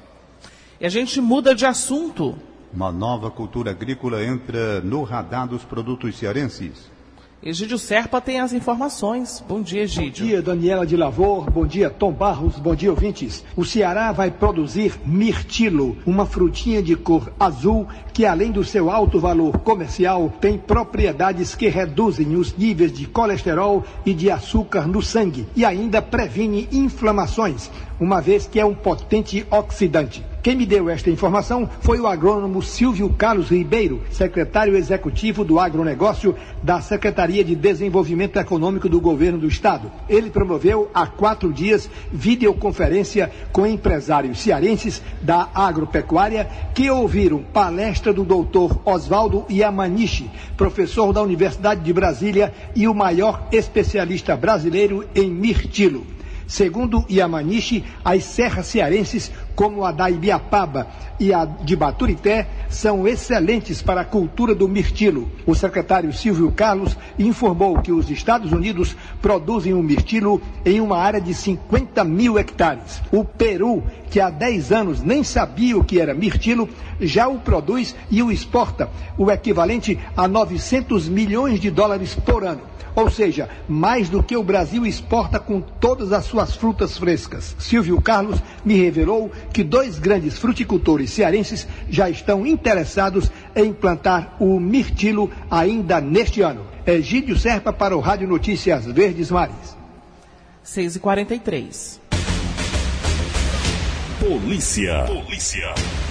E 0.79 0.85
a 0.85 0.89
gente 0.89 1.21
muda 1.21 1.55
de 1.55 1.65
assunto. 1.65 2.35
Uma 2.73 2.91
nova 2.91 3.31
cultura 3.31 3.71
agrícola 3.71 4.23
entra 4.23 4.81
no 4.81 5.03
radar 5.03 5.47
dos 5.47 5.63
produtos 5.63 6.17
cearenses. 6.17 6.93
Egídio 7.41 7.77
Serpa 7.77 8.19
tem 8.19 8.39
as 8.39 8.53
informações. 8.53 9.43
Bom 9.47 9.61
dia, 9.61 9.83
Egídio. 9.83 10.23
Bom 10.23 10.29
dia, 10.29 10.41
Daniela 10.41 10.85
de 10.85 10.97
Lavor. 10.97 11.49
Bom 11.49 11.65
dia, 11.65 11.89
Tom 11.91 12.11
Barros. 12.11 12.57
Bom 12.57 12.73
dia, 12.73 12.89
ouvintes. 12.89 13.45
O 13.55 13.63
Ceará 13.63 14.11
vai 14.11 14.31
produzir 14.31 14.99
mirtilo, 15.05 15.95
uma 16.07 16.25
frutinha 16.25 16.81
de 16.81 16.95
cor 16.95 17.31
azul 17.39 17.87
que, 18.11 18.25
além 18.25 18.51
do 18.51 18.63
seu 18.63 18.89
alto 18.89 19.19
valor 19.19 19.59
comercial, 19.59 20.33
tem 20.41 20.57
propriedades 20.57 21.53
que 21.53 21.67
reduzem 21.67 22.35
os 22.35 22.57
níveis 22.57 22.91
de 22.91 23.05
colesterol 23.05 23.83
e 24.05 24.13
de 24.13 24.31
açúcar 24.31 24.87
no 24.87 25.01
sangue 25.01 25.45
e 25.55 25.63
ainda 25.63 26.01
previne 26.01 26.67
inflamações, 26.71 27.69
uma 27.99 28.21
vez 28.21 28.47
que 28.47 28.59
é 28.59 28.65
um 28.65 28.73
potente 28.73 29.45
oxidante. 29.49 30.23
Quem 30.45 30.55
me 30.55 30.65
deu 30.67 30.91
esta 30.91 31.09
informação 31.09 31.67
foi 31.79 31.99
o 31.99 32.05
agrônomo 32.05 32.61
Silvio 32.61 33.09
Carlos 33.09 33.49
Ribeiro, 33.49 34.03
secretário 34.11 34.75
executivo 34.77 35.43
do 35.43 35.59
agronegócio 35.59 36.35
da 36.61 36.79
Secretaria 36.81 37.43
de 37.43 37.55
Desenvolvimento 37.55 38.37
Econômico 38.37 38.87
do 38.87 39.01
Governo 39.01 39.39
do 39.39 39.47
Estado. 39.47 39.91
Ele 40.07 40.29
promoveu 40.29 40.87
há 40.93 41.07
quatro 41.07 41.51
dias 41.51 41.89
videoconferência 42.13 43.31
com 43.51 43.65
empresários 43.65 44.39
cearenses 44.39 45.01
da 45.19 45.49
agropecuária 45.51 46.47
que 46.75 46.91
ouviram 46.91 47.39
palestra 47.41 48.13
do 48.13 48.23
doutor 48.23 48.79
Oswaldo 48.85 49.45
Yamanishi, 49.49 50.29
professor 50.55 51.11
da 51.11 51.23
Universidade 51.23 51.81
de 51.81 51.91
Brasília 51.91 52.53
e 52.75 52.87
o 52.87 52.93
maior 52.93 53.47
especialista 53.51 54.37
brasileiro 54.37 55.03
em 55.15 55.27
mirtilo. 55.27 56.14
Segundo 56.47 57.03
Yamanishi, 57.09 57.83
as 58.03 58.23
serras 58.23 58.67
cearenses, 58.67 59.31
como 59.55 59.83
a 59.83 59.91
da 59.91 60.09
Ibiapaba 60.09 60.87
e 61.19 61.33
a 61.33 61.43
de 61.45 61.75
Baturité, 61.75 62.47
são 62.69 63.07
excelentes 63.07 63.81
para 63.81 64.01
a 64.01 64.05
cultura 64.05 64.53
do 64.53 64.67
mirtilo. 64.67 65.31
O 65.45 65.55
secretário 65.55 66.13
Silvio 66.13 66.51
Carlos 66.51 66.95
informou 67.17 67.81
que 67.81 67.91
os 67.91 68.09
Estados 68.11 68.51
Unidos 68.51 68.95
produzem 69.21 69.73
o 69.73 69.81
mirtilo 69.81 70.41
em 70.63 70.79
uma 70.79 70.97
área 70.97 71.19
de 71.19 71.33
50 71.33 72.03
mil 72.03 72.37
hectares. 72.37 73.01
O 73.11 73.23
Peru, 73.23 73.83
que 74.09 74.19
há 74.19 74.29
10 74.29 74.71
anos 74.71 75.01
nem 75.01 75.23
sabia 75.23 75.77
o 75.77 75.83
que 75.83 75.99
era 75.99 76.13
mirtilo, 76.13 76.69
já 76.99 77.27
o 77.27 77.39
produz 77.39 77.95
e 78.11 78.21
o 78.21 78.31
exporta, 78.31 78.89
o 79.17 79.31
equivalente 79.31 79.97
a 80.15 80.27
900 80.27 81.09
milhões 81.09 81.59
de 81.59 81.71
dólares 81.71 82.13
por 82.13 82.43
ano 82.43 82.74
ou 82.95 83.09
seja, 83.09 83.49
mais 83.67 84.09
do 84.09 84.23
que 84.23 84.37
o 84.37 84.43
Brasil 84.43 84.85
exporta 84.85 85.39
com 85.39 85.59
todas 85.59 86.13
as 86.13 86.25
suas 86.25 86.55
frutas 86.55 86.97
frescas. 86.97 87.55
Silvio 87.59 88.01
Carlos 88.01 88.41
me 88.63 88.75
revelou 88.75 89.31
que 89.51 89.63
dois 89.63 89.99
grandes 89.99 90.37
fruticultores 90.37 91.11
cearenses 91.11 91.67
já 91.89 92.09
estão 92.09 92.45
interessados 92.45 93.29
em 93.55 93.73
plantar 93.73 94.37
o 94.39 94.59
mirtilo 94.59 95.29
ainda 95.51 95.99
neste 95.99 96.41
ano. 96.41 96.65
Egídio 96.85 97.37
Serpa 97.37 97.73
para 97.73 97.97
o 97.97 97.99
Rádio 97.99 98.27
Notícias 98.27 98.85
Verdes 98.85 99.29
Mares. 99.29 99.75
6h43. 100.65 101.99
Polícia. 104.19 105.05
Polícia. 105.05 106.04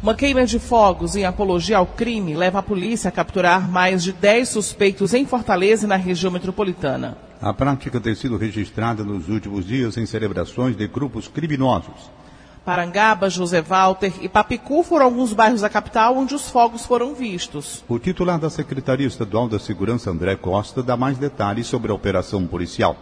Uma 0.00 0.14
queima 0.14 0.46
de 0.46 0.60
fogos 0.60 1.16
em 1.16 1.24
apologia 1.24 1.78
ao 1.78 1.86
crime 1.86 2.32
leva 2.36 2.60
a 2.60 2.62
polícia 2.62 3.08
a 3.08 3.12
capturar 3.12 3.68
mais 3.68 4.04
de 4.04 4.12
10 4.12 4.48
suspeitos 4.48 5.12
em 5.12 5.26
Fortaleza 5.26 5.86
e 5.86 5.88
na 5.88 5.96
região 5.96 6.30
metropolitana. 6.30 7.18
A 7.42 7.52
prática 7.52 8.00
tem 8.00 8.14
sido 8.14 8.36
registrada 8.36 9.02
nos 9.02 9.28
últimos 9.28 9.66
dias 9.66 9.96
em 9.96 10.06
celebrações 10.06 10.76
de 10.76 10.86
grupos 10.86 11.26
criminosos. 11.26 12.12
Parangaba, 12.64 13.28
José 13.28 13.60
Walter 13.60 14.12
e 14.20 14.28
Papicu 14.28 14.84
foram 14.84 15.06
alguns 15.06 15.32
bairros 15.32 15.62
da 15.62 15.68
capital 15.68 16.16
onde 16.16 16.32
os 16.32 16.48
fogos 16.48 16.86
foram 16.86 17.12
vistos. 17.12 17.84
O 17.88 17.98
titular 17.98 18.38
da 18.38 18.50
Secretaria 18.50 19.06
Estadual 19.06 19.48
da 19.48 19.58
Segurança, 19.58 20.10
André 20.10 20.36
Costa, 20.36 20.80
dá 20.80 20.96
mais 20.96 21.18
detalhes 21.18 21.66
sobre 21.66 21.90
a 21.90 21.94
operação 21.94 22.46
policial. 22.46 22.96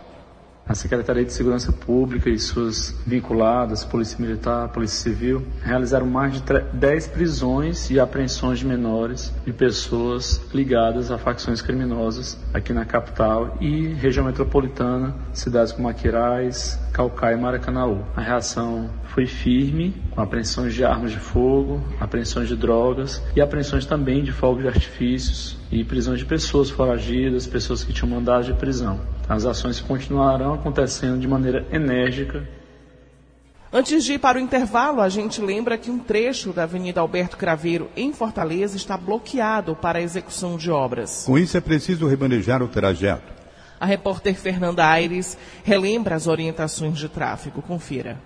A 0.68 0.74
Secretaria 0.74 1.24
de 1.24 1.32
Segurança 1.32 1.70
Pública 1.70 2.28
e 2.28 2.36
suas 2.40 2.92
vinculadas, 3.06 3.84
Polícia 3.84 4.18
Militar, 4.18 4.68
Polícia 4.70 4.98
Civil, 4.98 5.46
realizaram 5.62 6.06
mais 6.08 6.34
de 6.34 6.42
10 6.72 7.06
prisões 7.06 7.88
e 7.88 8.00
apreensões 8.00 8.58
de 8.58 8.66
menores 8.66 9.32
de 9.44 9.52
pessoas 9.52 10.42
ligadas 10.52 11.12
a 11.12 11.18
facções 11.18 11.62
criminosas 11.62 12.36
aqui 12.52 12.72
na 12.72 12.84
capital 12.84 13.56
e 13.60 13.94
região 13.94 14.26
metropolitana, 14.26 15.14
cidades 15.32 15.70
como 15.70 15.88
Aquiraz, 15.88 16.76
Calcaia 16.92 17.36
e 17.36 17.40
Maracanaú. 17.40 18.04
A 18.16 18.20
reação 18.20 18.90
foi 19.04 19.24
firme, 19.24 19.94
com 20.10 20.20
apreensões 20.20 20.74
de 20.74 20.84
armas 20.84 21.12
de 21.12 21.20
fogo, 21.20 21.80
apreensões 22.00 22.48
de 22.48 22.56
drogas 22.56 23.22
e 23.36 23.40
apreensões 23.40 23.86
também 23.86 24.24
de 24.24 24.32
fogos 24.32 24.62
de 24.62 24.68
artifícios 24.68 25.56
e 25.70 25.84
prisões 25.84 26.18
de 26.18 26.24
pessoas 26.24 26.70
foragidas, 26.70 27.46
pessoas 27.46 27.84
que 27.84 27.92
tinham 27.92 28.10
mandado 28.10 28.46
de 28.46 28.54
prisão. 28.54 28.98
As 29.28 29.44
ações 29.44 29.80
continuarão 29.80 30.54
acontecendo 30.54 31.18
de 31.18 31.26
maneira 31.26 31.66
enérgica. 31.72 32.46
Antes 33.72 34.04
de 34.04 34.14
ir 34.14 34.18
para 34.18 34.38
o 34.38 34.40
intervalo, 34.40 35.00
a 35.00 35.08
gente 35.08 35.40
lembra 35.40 35.76
que 35.76 35.90
um 35.90 35.98
trecho 35.98 36.52
da 36.52 36.62
Avenida 36.62 37.00
Alberto 37.00 37.36
Craveiro, 37.36 37.90
em 37.96 38.12
Fortaleza, 38.12 38.76
está 38.76 38.96
bloqueado 38.96 39.74
para 39.74 39.98
a 39.98 40.02
execução 40.02 40.56
de 40.56 40.70
obras. 40.70 41.24
Com 41.26 41.36
isso, 41.36 41.56
é 41.56 41.60
preciso 41.60 42.06
remanejar 42.06 42.62
o 42.62 42.68
trajeto. 42.68 43.34
A 43.78 43.84
repórter 43.84 44.34
Fernanda 44.36 44.86
Aires 44.86 45.36
relembra 45.64 46.14
as 46.14 46.26
orientações 46.26 46.96
de 46.96 47.08
tráfego. 47.08 47.60
Confira. 47.60 48.16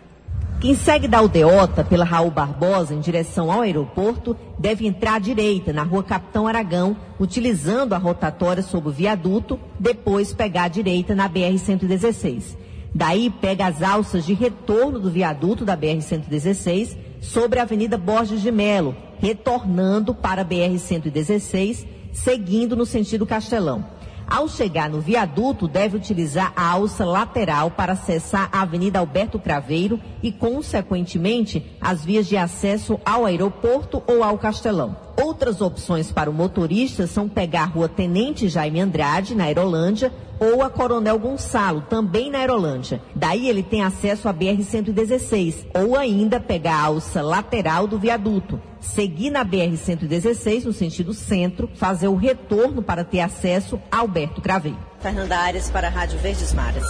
Quem 0.61 0.75
segue 0.75 1.09
da 1.09 1.19
Aldeota 1.19 1.83
pela 1.83 2.05
Raul 2.05 2.31
Barbosa 2.31 2.95
em 2.95 3.01
direção 3.01 3.51
ao 3.51 3.63
aeroporto 3.63 4.37
deve 4.59 4.87
entrar 4.87 5.15
à 5.15 5.19
direita 5.19 5.73
na 5.73 5.83
rua 5.83 6.03
Capitão 6.03 6.47
Aragão, 6.47 6.95
utilizando 7.19 7.95
a 7.95 7.99
rotatória 7.99 8.63
sob 8.63 8.89
o 8.89 8.93
viaduto, 8.93 9.59
depois 9.79 10.35
pegar 10.35 10.65
à 10.65 10.69
direita 10.69 11.15
na 11.15 11.31
BR-116. 11.31 12.59
Daí 12.95 13.31
pega 13.31 13.69
as 13.69 13.83
alças 13.83 14.27
de 14.27 14.35
retorno 14.35 14.99
do 14.99 15.11
viaduto 15.11 15.65
da 15.65 15.75
BR-116 15.75 16.95
sobre 17.23 17.59
a 17.59 17.63
Avenida 17.63 17.97
Borges 17.97 18.43
de 18.43 18.51
Melo, 18.51 18.95
retornando 19.19 20.15
para 20.15 20.43
a 20.43 20.45
BR-116, 20.45 21.87
seguindo 22.13 22.77
no 22.77 22.85
sentido 22.85 23.25
Castelão. 23.25 23.85
Ao 24.31 24.47
chegar 24.47 24.89
no 24.89 25.01
viaduto, 25.01 25.67
deve 25.67 25.97
utilizar 25.97 26.53
a 26.55 26.71
alça 26.71 27.05
lateral 27.05 27.73
para 27.73 27.95
acessar 27.95 28.49
a 28.53 28.63
Avenida 28.63 29.01
Alberto 29.01 29.41
Craveiro 29.41 30.01
e, 30.23 30.31
consequentemente, 30.31 31.77
as 31.81 32.05
vias 32.05 32.29
de 32.29 32.37
acesso 32.37 33.01
ao 33.05 33.27
aeroporto 33.27 34.01
ou 34.07 34.23
ao 34.23 34.39
Castelão. 34.39 34.97
Outras 35.21 35.61
opções 35.61 36.13
para 36.13 36.31
o 36.31 36.33
motorista 36.33 37.09
são 37.09 37.29
pegar 37.29 37.65
a 37.65 37.67
rua 37.67 37.89
Tenente 37.89 38.49
Jaime 38.49 38.81
Andrade, 38.81 39.35
na 39.35 39.45
Aerolândia, 39.45 40.13
ou 40.39 40.63
a 40.63 40.71
Coronel 40.71 41.19
Gonçalo, 41.19 41.83
também 41.91 42.31
na 42.31 42.39
Aerolândia. 42.39 43.03
Daí 43.17 43.49
ele 43.49 43.65
tem 43.65 43.83
acesso 43.83 44.29
à 44.29 44.33
BR-116, 44.33 45.67
ou 45.75 45.97
ainda 45.97 46.39
pegar 46.39 46.77
a 46.77 46.85
alça 46.85 47.21
lateral 47.21 47.89
do 47.89 47.99
viaduto. 47.99 48.70
Seguir 48.81 49.31
na 49.31 49.45
BR-116, 49.45 50.65
no 50.65 50.73
sentido 50.73 51.13
centro, 51.13 51.69
fazer 51.75 52.09
o 52.09 52.17
retorno 52.17 52.83
para 52.83 53.05
ter 53.05 53.21
acesso 53.21 53.81
a 53.91 53.99
Alberto 53.99 54.41
Craveiro. 54.41 54.79
Fernanda 55.01 55.39
Aires 55.39 55.71
para 55.71 55.89
a 55.89 55.91
Rádio 55.91 56.19
Verdes 56.19 56.53
Mares. 56.55 56.85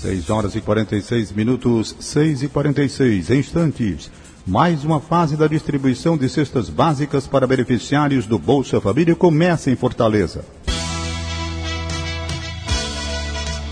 6 0.00 0.30
horas 0.30 0.54
e 0.54 0.60
46 0.60 1.32
minutos, 1.32 1.96
6 1.98 2.44
e 2.44 2.48
46 2.48 3.30
instantes. 3.30 4.10
Mais 4.46 4.84
uma 4.84 5.00
fase 5.00 5.36
da 5.36 5.46
distribuição 5.46 6.16
de 6.16 6.28
cestas 6.28 6.70
básicas 6.70 7.26
para 7.26 7.46
beneficiários 7.46 8.24
do 8.24 8.38
Bolsa 8.38 8.80
Família 8.80 9.14
começa 9.14 9.70
em 9.70 9.76
Fortaleza. 9.76 10.44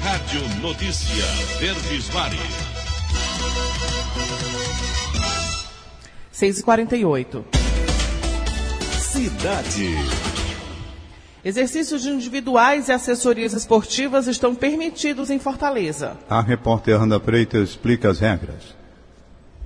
Rádio 0.03 0.61
Notícia 0.61 1.25
Verdes 1.59 2.11
Mares. 2.13 2.66
6 6.37 6.59
e 6.59 6.63
48 6.65 7.45
Cidade. 8.99 9.95
Exercícios 11.43 12.05
individuais 12.05 12.91
e 12.91 12.93
assessorias 12.93 13.55
esportivas 13.55 14.27
estão 14.27 14.55
permitidos 14.55 15.31
em 15.31 15.39
Fortaleza. 15.39 16.19
A 16.29 16.43
repórter 16.43 17.01
Ana 17.01 17.19
Freitas 17.19 17.71
explica 17.71 18.11
as 18.11 18.21
regras. 18.21 18.77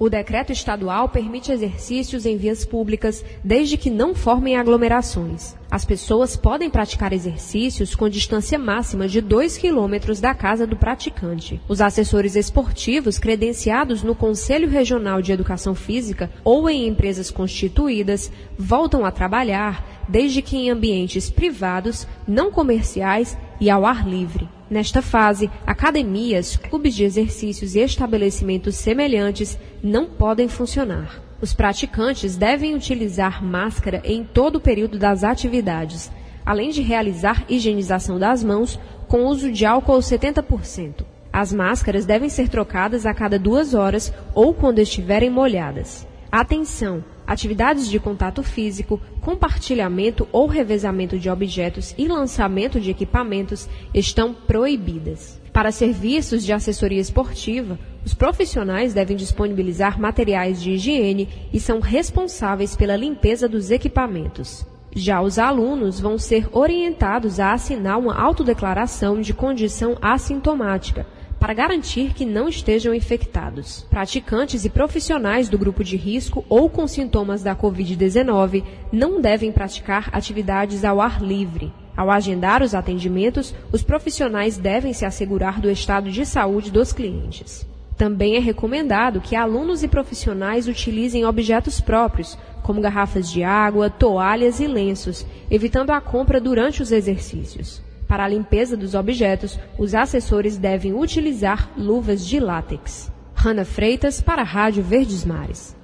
O 0.02 0.08
decreto 0.08 0.50
estadual 0.50 1.10
permite 1.10 1.52
exercícios 1.52 2.24
em 2.24 2.34
vias 2.38 2.64
públicas 2.64 3.22
desde 3.44 3.76
que 3.76 3.90
não 3.90 4.14
formem 4.14 4.56
aglomerações. 4.56 5.54
As 5.70 5.84
pessoas 5.84 6.38
podem 6.38 6.70
praticar 6.70 7.12
exercícios 7.12 7.94
com 7.94 8.08
distância 8.08 8.58
máxima 8.58 9.06
de 9.06 9.20
2 9.20 9.58
quilômetros 9.58 10.18
da 10.18 10.32
casa 10.32 10.66
do 10.66 10.74
praticante. 10.74 11.60
Os 11.68 11.82
assessores 11.82 12.34
esportivos 12.34 13.18
credenciados 13.18 14.02
no 14.02 14.14
Conselho 14.14 14.70
Regional 14.70 15.20
de 15.20 15.32
Educação 15.32 15.74
Física 15.74 16.30
ou 16.42 16.70
em 16.70 16.88
empresas 16.88 17.30
constituídas 17.30 18.32
voltam 18.58 19.04
a 19.04 19.10
trabalhar 19.10 19.86
desde 20.08 20.40
que 20.40 20.56
em 20.56 20.70
ambientes 20.70 21.28
privados, 21.30 22.06
não 22.26 22.50
comerciais 22.50 23.36
e 23.60 23.68
ao 23.68 23.84
ar 23.84 24.08
livre. 24.08 24.48
Nesta 24.70 25.02
fase, 25.02 25.50
academias, 25.66 26.56
clubes 26.56 26.94
de 26.94 27.04
exercícios 27.04 27.74
e 27.74 27.80
estabelecimentos 27.80 28.76
semelhantes 28.76 29.58
não 29.82 30.06
podem 30.06 30.48
funcionar. 30.48 31.20
Os 31.40 31.52
praticantes 31.52 32.36
devem 32.36 32.74
utilizar 32.74 33.44
máscara 33.44 34.00
em 34.04 34.24
todo 34.24 34.56
o 34.56 34.60
período 34.60 34.98
das 34.98 35.24
atividades, 35.24 36.10
além 36.44 36.70
de 36.70 36.82
realizar 36.82 37.44
higienização 37.48 38.18
das 38.18 38.44
mãos 38.44 38.78
com 39.08 39.24
uso 39.26 39.50
de 39.50 39.66
álcool 39.66 39.98
70%. 39.98 41.04
As 41.32 41.52
máscaras 41.52 42.04
devem 42.04 42.28
ser 42.28 42.48
trocadas 42.48 43.06
a 43.06 43.14
cada 43.14 43.38
duas 43.38 43.74
horas 43.74 44.12
ou 44.34 44.52
quando 44.52 44.80
estiverem 44.80 45.30
molhadas. 45.30 46.06
Atenção! 46.30 47.04
Atividades 47.30 47.88
de 47.88 48.00
contato 48.00 48.42
físico, 48.42 49.00
compartilhamento 49.20 50.26
ou 50.32 50.48
revezamento 50.48 51.16
de 51.16 51.30
objetos 51.30 51.94
e 51.96 52.08
lançamento 52.08 52.80
de 52.80 52.90
equipamentos 52.90 53.68
estão 53.94 54.34
proibidas. 54.34 55.40
Para 55.52 55.70
serviços 55.70 56.44
de 56.44 56.52
assessoria 56.52 57.00
esportiva, 57.00 57.78
os 58.04 58.14
profissionais 58.14 58.92
devem 58.92 59.16
disponibilizar 59.16 60.00
materiais 60.00 60.60
de 60.60 60.72
higiene 60.72 61.28
e 61.52 61.60
são 61.60 61.78
responsáveis 61.78 62.74
pela 62.74 62.96
limpeza 62.96 63.48
dos 63.48 63.70
equipamentos. 63.70 64.66
Já 64.92 65.22
os 65.22 65.38
alunos 65.38 66.00
vão 66.00 66.18
ser 66.18 66.48
orientados 66.50 67.38
a 67.38 67.52
assinar 67.52 67.96
uma 67.96 68.20
autodeclaração 68.20 69.20
de 69.20 69.32
condição 69.32 69.96
assintomática 70.02 71.06
para 71.40 71.54
garantir 71.54 72.12
que 72.12 72.26
não 72.26 72.48
estejam 72.48 72.94
infectados. 72.94 73.86
Praticantes 73.88 74.66
e 74.66 74.70
profissionais 74.70 75.48
do 75.48 75.56
grupo 75.56 75.82
de 75.82 75.96
risco 75.96 76.44
ou 76.50 76.68
com 76.68 76.86
sintomas 76.86 77.42
da 77.42 77.56
Covid-19 77.56 78.62
não 78.92 79.22
devem 79.22 79.50
praticar 79.50 80.10
atividades 80.12 80.84
ao 80.84 81.00
ar 81.00 81.22
livre. 81.22 81.72
Ao 81.96 82.10
agendar 82.10 82.62
os 82.62 82.74
atendimentos, 82.74 83.54
os 83.72 83.82
profissionais 83.82 84.58
devem 84.58 84.92
se 84.92 85.06
assegurar 85.06 85.60
do 85.60 85.70
estado 85.70 86.10
de 86.10 86.26
saúde 86.26 86.70
dos 86.70 86.92
clientes. 86.92 87.66
Também 87.96 88.36
é 88.36 88.38
recomendado 88.38 89.20
que 89.20 89.34
alunos 89.34 89.82
e 89.82 89.88
profissionais 89.88 90.68
utilizem 90.68 91.24
objetos 91.24 91.80
próprios, 91.80 92.38
como 92.62 92.80
garrafas 92.80 93.30
de 93.30 93.42
água, 93.42 93.90
toalhas 93.90 94.60
e 94.60 94.66
lenços, 94.66 95.26
evitando 95.50 95.90
a 95.90 96.00
compra 96.00 96.40
durante 96.40 96.82
os 96.82 96.92
exercícios. 96.92 97.82
Para 98.10 98.24
a 98.24 98.28
limpeza 98.28 98.76
dos 98.76 98.96
objetos, 98.96 99.56
os 99.78 99.94
assessores 99.94 100.58
devem 100.58 100.92
utilizar 100.92 101.70
luvas 101.78 102.26
de 102.26 102.40
látex. 102.40 103.08
Hanna 103.36 103.64
Freitas 103.64 104.20
para 104.20 104.42
a 104.42 104.44
Rádio 104.44 104.82
Verdes 104.82 105.24
Mares. 105.24 105.76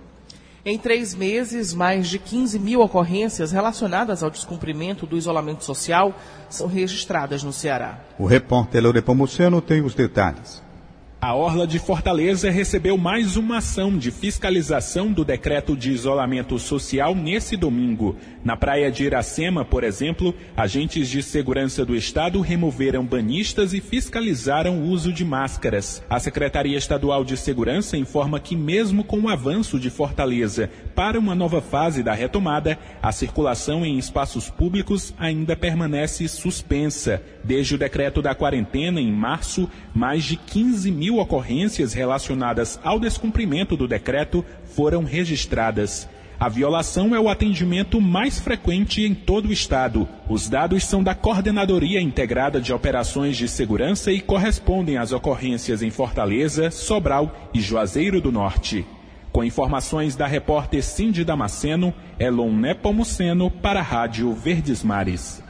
Em 0.65 0.77
três 0.77 1.15
meses, 1.15 1.73
mais 1.73 2.09
de 2.09 2.19
15 2.19 2.59
mil 2.59 2.81
ocorrências 2.81 3.53
relacionadas 3.53 4.25
ao 4.25 4.31
descumprimento 4.31 5.07
do 5.07 5.17
isolamento 5.17 5.63
social 5.63 6.13
são 6.51 6.67
registradas 6.67 7.45
no 7.45 7.53
Ceará. 7.53 8.01
O 8.19 8.27
repórter 8.27 8.83
Lorepomuceno 8.83 9.61
tem 9.61 9.81
os 9.81 9.95
detalhes. 9.95 10.66
A 11.27 11.35
Orla 11.35 11.67
de 11.67 11.81
Fortaleza 11.81 12.53
recebeu 12.53 12.97
mais 12.97 13.37
uma 13.37 13.57
ação 13.57 13.99
de 13.99 14.13
fiscalização 14.13 15.11
do 15.11 15.25
decreto 15.25 15.77
de 15.77 15.91
isolamento 15.91 16.57
social 16.57 17.17
nesse 17.17 17.57
domingo. 17.57 18.15
Na 18.45 18.57
praia 18.57 18.93
de 18.93 19.03
Iracema, 19.03 19.65
por 19.65 19.83
exemplo, 19.83 20.33
agentes 20.57 21.09
de 21.09 21.25
segurança 21.25 21.85
do 21.85 21.97
Estado 21.97 22.41
removeram 22.41 23.05
banistas 23.05 23.75
e 23.75 23.81
fiscalizaram 23.81 24.79
o 24.79 24.85
uso 24.85 25.13
de 25.13 25.25
máscaras. 25.25 26.01
A 26.09 26.21
Secretaria 26.21 26.79
Estadual 26.79 27.25
de 27.25 27.37
Segurança 27.37 27.97
informa 27.97 28.39
que, 28.39 28.55
mesmo 28.55 29.03
com 29.03 29.19
o 29.23 29.29
avanço 29.29 29.81
de 29.81 29.91
Fortaleza 29.91 30.71
para 30.95 31.19
uma 31.19 31.35
nova 31.35 31.61
fase 31.61 32.05
da 32.05 32.15
retomada, 32.15 32.79
a 33.03 33.11
circulação 33.11 33.85
em 33.85 33.99
espaços 33.99 34.49
públicos 34.49 35.13
ainda 35.19 35.57
permanece 35.57 36.29
suspensa. 36.29 37.21
Desde 37.43 37.75
o 37.75 37.79
decreto 37.79 38.23
da 38.23 38.33
quarentena, 38.33 39.01
em 39.01 39.11
março, 39.11 39.69
mais 39.93 40.23
de 40.23 40.37
15 40.37 40.93
mil 40.93 41.16
mil 41.17 41.23
ocorrências 41.23 41.95
relacionadas 41.95 42.79
ao 42.85 43.01
descumprimento 43.01 43.75
do 43.75 43.89
decreto 43.89 44.45
foram 44.75 45.03
registradas. 45.03 46.07
A 46.39 46.51
violação 46.51 47.15
é 47.15 47.19
o 47.19 47.31
atendimento 47.31 47.99
mais 47.99 48.39
frequente 48.39 49.03
em 49.03 49.15
todo 49.15 49.49
o 49.49 49.53
estado. 49.53 50.07
Os 50.29 50.51
dados 50.51 50.85
são 50.85 51.03
da 51.03 51.15
Coordenadoria 51.15 52.03
Integrada 52.03 52.61
de 52.61 52.75
Operações 52.75 53.39
de 53.39 53.49
Segurança 53.49 54.13
e 54.13 54.21
correspondem 54.21 54.99
às 54.99 55.13
ocorrências 55.13 55.83
em 55.83 55.89
Fortaleza, 55.89 56.71
Sobral 56.71 57.35
e 57.55 57.61
Juazeiro 57.61 58.21
do 58.21 58.31
Norte. 58.31 58.85
Com 59.33 59.43
informações 59.43 60.15
da 60.15 60.27
repórter 60.27 60.85
Cindy 60.85 61.25
Damasceno, 61.25 61.95
Elon 62.19 62.53
Nepomuceno 62.53 63.51
para 63.51 63.81
a 63.81 63.83
Rádio 63.83 64.31
Verdes 64.35 64.83
Mares. 64.83 65.46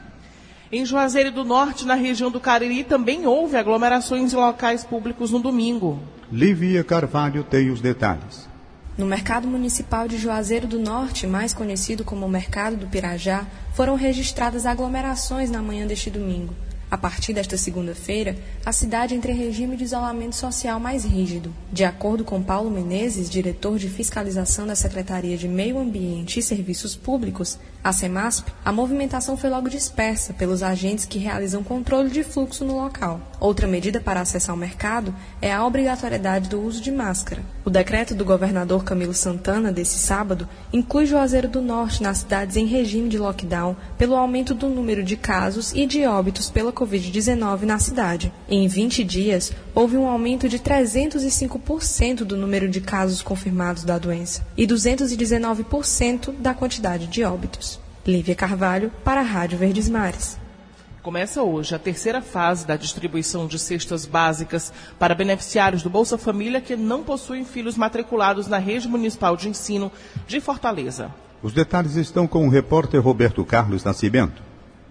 Em 0.69 0.85
Juazeiro 0.85 1.31
do 1.31 1.45
Norte, 1.45 1.85
na 1.85 1.95
região 1.95 2.29
do 2.29 2.41
Cariri, 2.41 2.83
também 2.83 3.25
houve 3.25 3.55
aglomerações 3.55 4.33
em 4.33 4.35
locais 4.35 4.83
públicos 4.83 5.31
no 5.31 5.39
domingo. 5.39 5.97
Lívia 6.29 6.83
Carvalho 6.83 7.41
tem 7.41 7.69
os 7.69 7.79
detalhes. 7.79 8.49
No 8.97 9.05
mercado 9.05 9.47
municipal 9.47 10.09
de 10.09 10.17
Juazeiro 10.17 10.67
do 10.67 10.77
Norte, 10.77 11.25
mais 11.25 11.53
conhecido 11.53 12.03
como 12.03 12.27
Mercado 12.27 12.75
do 12.75 12.87
Pirajá, 12.87 13.45
foram 13.75 13.95
registradas 13.95 14.65
aglomerações 14.65 15.49
na 15.49 15.61
manhã 15.61 15.87
deste 15.87 16.09
domingo. 16.09 16.53
A 16.89 16.97
partir 16.97 17.33
desta 17.33 17.57
segunda-feira, 17.57 18.37
a 18.65 18.71
cidade 18.71 19.13
entra 19.13 19.31
em 19.31 19.35
regime 19.35 19.75
de 19.75 19.83
isolamento 19.83 20.37
social 20.37 20.79
mais 20.79 21.03
rígido. 21.03 21.53
De 21.71 21.83
acordo 21.83 22.23
com 22.23 22.41
Paulo 22.41 22.71
Menezes, 22.71 23.29
diretor 23.29 23.77
de 23.77 23.89
fiscalização 23.89 24.65
da 24.65 24.73
Secretaria 24.73 25.37
de 25.37 25.49
Meio 25.49 25.77
Ambiente 25.79 26.39
e 26.39 26.43
Serviços 26.43 26.95
Públicos, 26.95 27.59
a 27.83 27.93
CEMASP, 27.93 28.51
a 28.65 28.71
movimentação 28.71 29.37
foi 29.37 29.49
logo 29.49 29.69
dispersa 29.69 30.33
pelos 30.33 30.63
agentes 30.63 31.05
que 31.05 31.19
realizam 31.19 31.63
controle 31.63 32.09
de 32.09 32.23
fluxo 32.23 32.65
no 32.65 32.75
local. 32.75 33.21
Outra 33.39 33.67
medida 33.67 34.01
para 34.01 34.19
acessar 34.19 34.55
o 34.55 34.57
mercado 34.57 35.13
é 35.41 35.53
a 35.53 35.65
obrigatoriedade 35.65 36.49
do 36.49 36.61
uso 36.61 36.81
de 36.81 36.91
máscara. 36.91 37.43
O 37.63 37.69
decreto 37.69 38.15
do 38.15 38.25
governador 38.25 38.83
Camilo 38.83 39.13
Santana 39.13 39.71
desse 39.71 39.99
sábado 39.99 40.47
inclui 40.73 41.05
Juazeiro 41.05 41.47
do 41.47 41.61
Norte 41.61 42.03
nas 42.03 42.19
cidades 42.19 42.57
em 42.57 42.65
regime 42.65 43.09
de 43.09 43.17
lockdown 43.17 43.75
pelo 43.97 44.15
aumento 44.15 44.53
do 44.53 44.67
número 44.67 45.03
de 45.03 45.15
casos 45.15 45.71
e 45.73 45.85
de 45.85 46.05
óbitos 46.05 46.49
pela 46.49 46.73
Covid-19 46.77 47.63
na 47.63 47.79
cidade. 47.79 48.31
Em 48.47 48.67
20 48.67 49.03
dias, 49.03 49.51
houve 49.73 49.97
um 49.97 50.07
aumento 50.07 50.47
de 50.47 50.59
305% 50.59 52.17
do 52.17 52.37
número 52.37 52.69
de 52.69 52.79
casos 52.79 53.23
confirmados 53.23 53.83
da 53.83 53.97
doença 53.97 54.45
e 54.55 54.67
219% 54.67 56.33
da 56.37 56.53
quantidade 56.53 57.07
de 57.07 57.23
óbitos. 57.23 57.79
Lívia 58.05 58.35
Carvalho, 58.35 58.91
para 59.03 59.21
a 59.21 59.23
Rádio 59.23 59.57
Verdes 59.57 59.89
Mares. 59.89 60.37
Começa 61.01 61.41
hoje 61.41 61.73
a 61.73 61.79
terceira 61.79 62.21
fase 62.21 62.67
da 62.67 62.75
distribuição 62.75 63.47
de 63.47 63.57
cestas 63.57 64.05
básicas 64.05 64.71
para 64.99 65.15
beneficiários 65.15 65.81
do 65.81 65.89
Bolsa 65.89 66.17
Família 66.17 66.61
que 66.61 66.75
não 66.75 67.01
possuem 67.01 67.43
filhos 67.43 67.77
matriculados 67.77 68.47
na 68.47 68.57
rede 68.57 68.87
municipal 68.87 69.35
de 69.35 69.49
ensino 69.49 69.91
de 70.27 70.39
Fortaleza. 70.39 71.09
Os 71.41 71.53
detalhes 71.53 71.95
estão 71.95 72.27
com 72.27 72.45
o 72.45 72.49
repórter 72.49 73.01
Roberto 73.01 73.43
Carlos 73.45 73.83
Nascimento. 73.83 74.46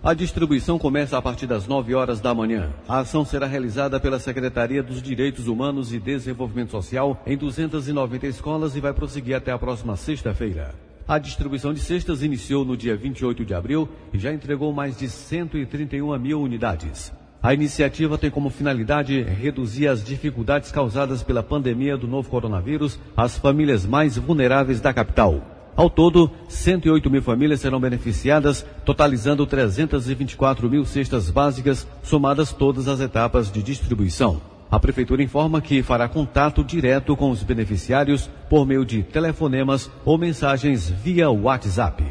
A 0.07 0.15
distribuição 0.15 0.79
começa 0.79 1.19
a 1.19 1.21
partir 1.21 1.49
das 1.49 1.67
9 1.67 1.93
horas 1.93 2.21
da 2.21 2.33
manhã. 2.33 2.71
A 2.87 3.01
ação 3.01 3.25
será 3.25 3.45
realizada 3.45 3.99
pela 3.99 4.21
Secretaria 4.21 4.81
dos 4.81 5.03
Direitos 5.03 5.49
Humanos 5.49 5.93
e 5.93 5.99
Desenvolvimento 5.99 6.71
Social 6.71 7.21
em 7.27 7.37
290 7.37 8.25
escolas 8.29 8.77
e 8.77 8.81
vai 8.81 8.93
prosseguir 8.93 9.35
até 9.35 9.51
a 9.51 9.59
próxima 9.59 9.97
sexta-feira. 9.97 10.73
A 11.09 11.19
distribuição 11.19 11.75
de 11.75 11.81
cestas 11.81 12.23
iniciou 12.23 12.65
no 12.65 12.77
dia 12.77 12.97
28 12.97 13.45
de 13.45 13.53
abril 13.53 13.89
e 14.13 14.19
já 14.21 14.33
entregou 14.33 14.73
mais 14.73 14.97
de 14.97 15.09
131 15.09 16.17
mil 16.21 16.41
unidades. 16.41 17.13
A 17.43 17.53
iniciativa 17.53 18.17
tem 18.17 18.31
como 18.31 18.49
finalidade 18.49 19.21
reduzir 19.23 19.89
as 19.89 20.05
dificuldades 20.05 20.71
causadas 20.71 21.25
pela 21.25 21.43
pandemia 21.43 21.97
do 21.97 22.07
novo 22.07 22.31
coronavírus 22.31 22.97
às 23.17 23.37
famílias 23.37 23.85
mais 23.85 24.17
vulneráveis 24.17 24.81
da 24.81 24.95
capital. 24.95 25.56
Ao 25.77 25.91
todo, 25.91 26.31
108 26.49 27.11
mil 27.11 27.21
famílias 27.21 27.61
serão 27.61 27.79
beneficiadas, 27.79 28.65
totalizando 28.83 29.47
324 29.47 30.71
mil 30.71 30.87
cestas 30.87 31.31
básicas, 31.31 31.87
somadas 32.03 32.51
todas 32.51 32.89
as 32.89 32.99
etapas 32.99 33.53
de 33.53 33.63
distribuição. 33.63 34.41
A 34.71 34.81
Prefeitura 34.81 35.23
informa 35.23 35.61
que 35.61 35.83
fará 35.83 36.09
contato 36.09 36.65
direto 36.65 37.15
com 37.15 37.31
os 37.31 37.43
beneficiários 37.43 38.29
por 38.49 38.67
meio 38.67 38.87
de 38.87 39.03
telefonemas 39.03 39.91
ou 40.03 40.17
mensagens 40.17 40.89
via 40.89 41.31
WhatsApp. 41.31 42.03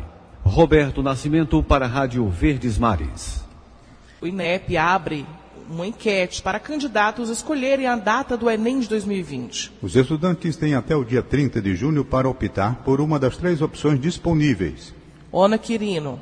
Roberto 0.44 1.02
Nascimento 1.02 1.62
para 1.64 1.86
a 1.86 1.90
Rádio 1.90 2.30
Verdes 2.30 2.78
Mares. 2.78 3.44
O 4.22 4.28
INEP 4.28 4.78
abre 4.78 5.26
uma 5.70 5.88
enquete 5.88 6.42
para 6.42 6.60
candidatos 6.60 7.30
escolherem 7.30 7.88
a 7.88 7.96
data 7.96 8.38
do 8.38 8.50
Enem 8.50 8.80
de 8.80 8.90
2020. 8.90 9.72
Os 9.82 9.96
estudantes 9.96 10.56
têm 10.56 10.76
até 10.76 10.96
o 10.96 11.04
dia 11.04 11.22
30 11.22 11.62
de 11.62 11.76
junho 11.76 12.06
para 12.06 12.30
optar 12.30 12.84
por 12.84 13.02
uma 13.02 13.20
das 13.20 13.38
três 13.38 13.62
opções 13.62 14.00
disponíveis. 14.00 14.94
Ona 15.32 15.58
Quirino. 15.58 16.22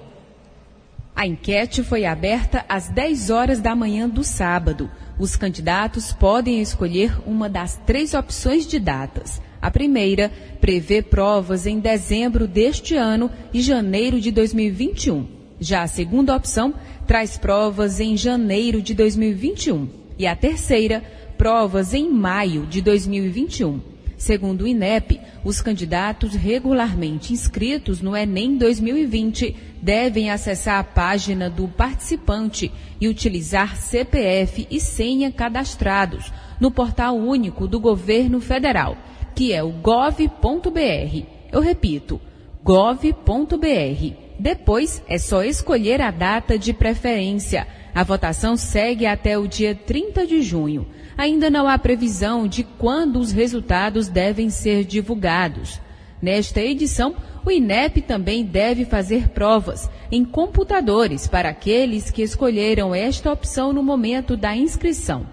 A 1.15 1.27
enquete 1.27 1.83
foi 1.83 2.05
aberta 2.05 2.65
às 2.67 2.89
10 2.89 3.29
horas 3.29 3.59
da 3.59 3.75
manhã 3.75 4.09
do 4.09 4.23
sábado. 4.23 4.89
Os 5.19 5.35
candidatos 5.35 6.11
podem 6.11 6.59
escolher 6.59 7.15
uma 7.25 7.47
das 7.47 7.77
três 7.85 8.13
opções 8.15 8.65
de 8.65 8.79
datas. 8.79 9.39
A 9.61 9.69
primeira 9.69 10.31
prevê 10.59 11.01
provas 11.01 11.67
em 11.67 11.79
dezembro 11.79 12.47
deste 12.47 12.95
ano 12.95 13.29
e 13.53 13.61
janeiro 13.61 14.19
de 14.19 14.31
2021. 14.31 15.42
Já 15.63 15.83
a 15.83 15.87
segunda 15.87 16.35
opção 16.35 16.73
traz 17.07 17.37
provas 17.37 18.01
em 18.01 18.17
janeiro 18.17 18.81
de 18.81 18.93
2021. 18.93 19.87
E 20.19 20.27
a 20.27 20.35
terceira, 20.35 21.01
provas 21.37 21.93
em 21.93 22.09
maio 22.09 22.65
de 22.65 22.81
2021. 22.81 23.79
Segundo 24.17 24.63
o 24.63 24.67
INEP, 24.67 25.21
os 25.41 25.61
candidatos 25.61 26.35
regularmente 26.35 27.31
inscritos 27.31 28.01
no 28.01 28.15
Enem 28.15 28.57
2020 28.57 29.55
devem 29.81 30.29
acessar 30.29 30.79
a 30.79 30.83
página 30.83 31.49
do 31.49 31.65
participante 31.69 32.69
e 32.99 33.07
utilizar 33.07 33.77
CPF 33.77 34.67
e 34.69 34.81
senha 34.81 35.31
cadastrados 35.31 36.31
no 36.59 36.71
portal 36.71 37.15
único 37.15 37.69
do 37.69 37.79
governo 37.79 38.41
federal, 38.41 38.97
que 39.33 39.53
é 39.53 39.63
o 39.63 39.71
gov.br. 39.71 41.25
Eu 41.53 41.61
repito, 41.61 42.19
gov.br. 42.61 44.22
Depois 44.43 45.01
é 45.07 45.17
só 45.17 45.41
escolher 45.41 46.01
a 46.01 46.11
data 46.11 46.59
de 46.59 46.73
preferência. 46.73 47.65
A 47.95 48.03
votação 48.03 48.57
segue 48.57 49.05
até 49.05 49.37
o 49.37 49.47
dia 49.47 49.73
30 49.73 50.27
de 50.27 50.41
junho 50.41 50.85
ainda 51.17 51.49
não 51.49 51.65
há 51.65 51.77
previsão 51.77 52.45
de 52.45 52.61
quando 52.61 53.19
os 53.19 53.31
resultados 53.31 54.09
devem 54.09 54.49
ser 54.49 54.83
divulgados. 54.83 55.79
Nesta 56.21 56.59
edição, 56.59 57.15
o 57.45 57.51
INEP 57.51 58.01
também 58.01 58.43
deve 58.43 58.83
fazer 58.83 59.29
provas 59.29 59.89
em 60.11 60.25
computadores 60.25 61.25
para 61.25 61.47
aqueles 61.47 62.11
que 62.11 62.21
escolheram 62.21 62.93
esta 62.93 63.31
opção 63.31 63.71
no 63.71 63.81
momento 63.81 64.35
da 64.35 64.53
inscrição. 64.53 65.25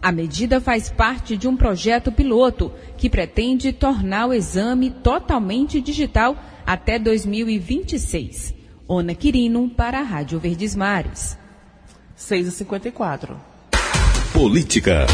A 0.00 0.10
medida 0.10 0.58
faz 0.58 0.90
parte 0.90 1.36
de 1.36 1.46
um 1.46 1.54
projeto 1.54 2.10
piloto 2.10 2.72
que 2.96 3.10
pretende 3.10 3.72
tornar 3.72 4.26
o 4.26 4.32
exame 4.32 4.90
totalmente 4.90 5.82
digital 5.82 6.36
até 6.66 6.98
2026. 6.98 8.54
Ona 8.86 9.14
Quirino 9.14 9.68
para 9.70 10.00
a 10.00 10.02
Rádio 10.02 10.38
Verdes 10.38 10.74
Mares. 10.74 11.38
6h54. 12.18 13.36
Política. 14.32 15.06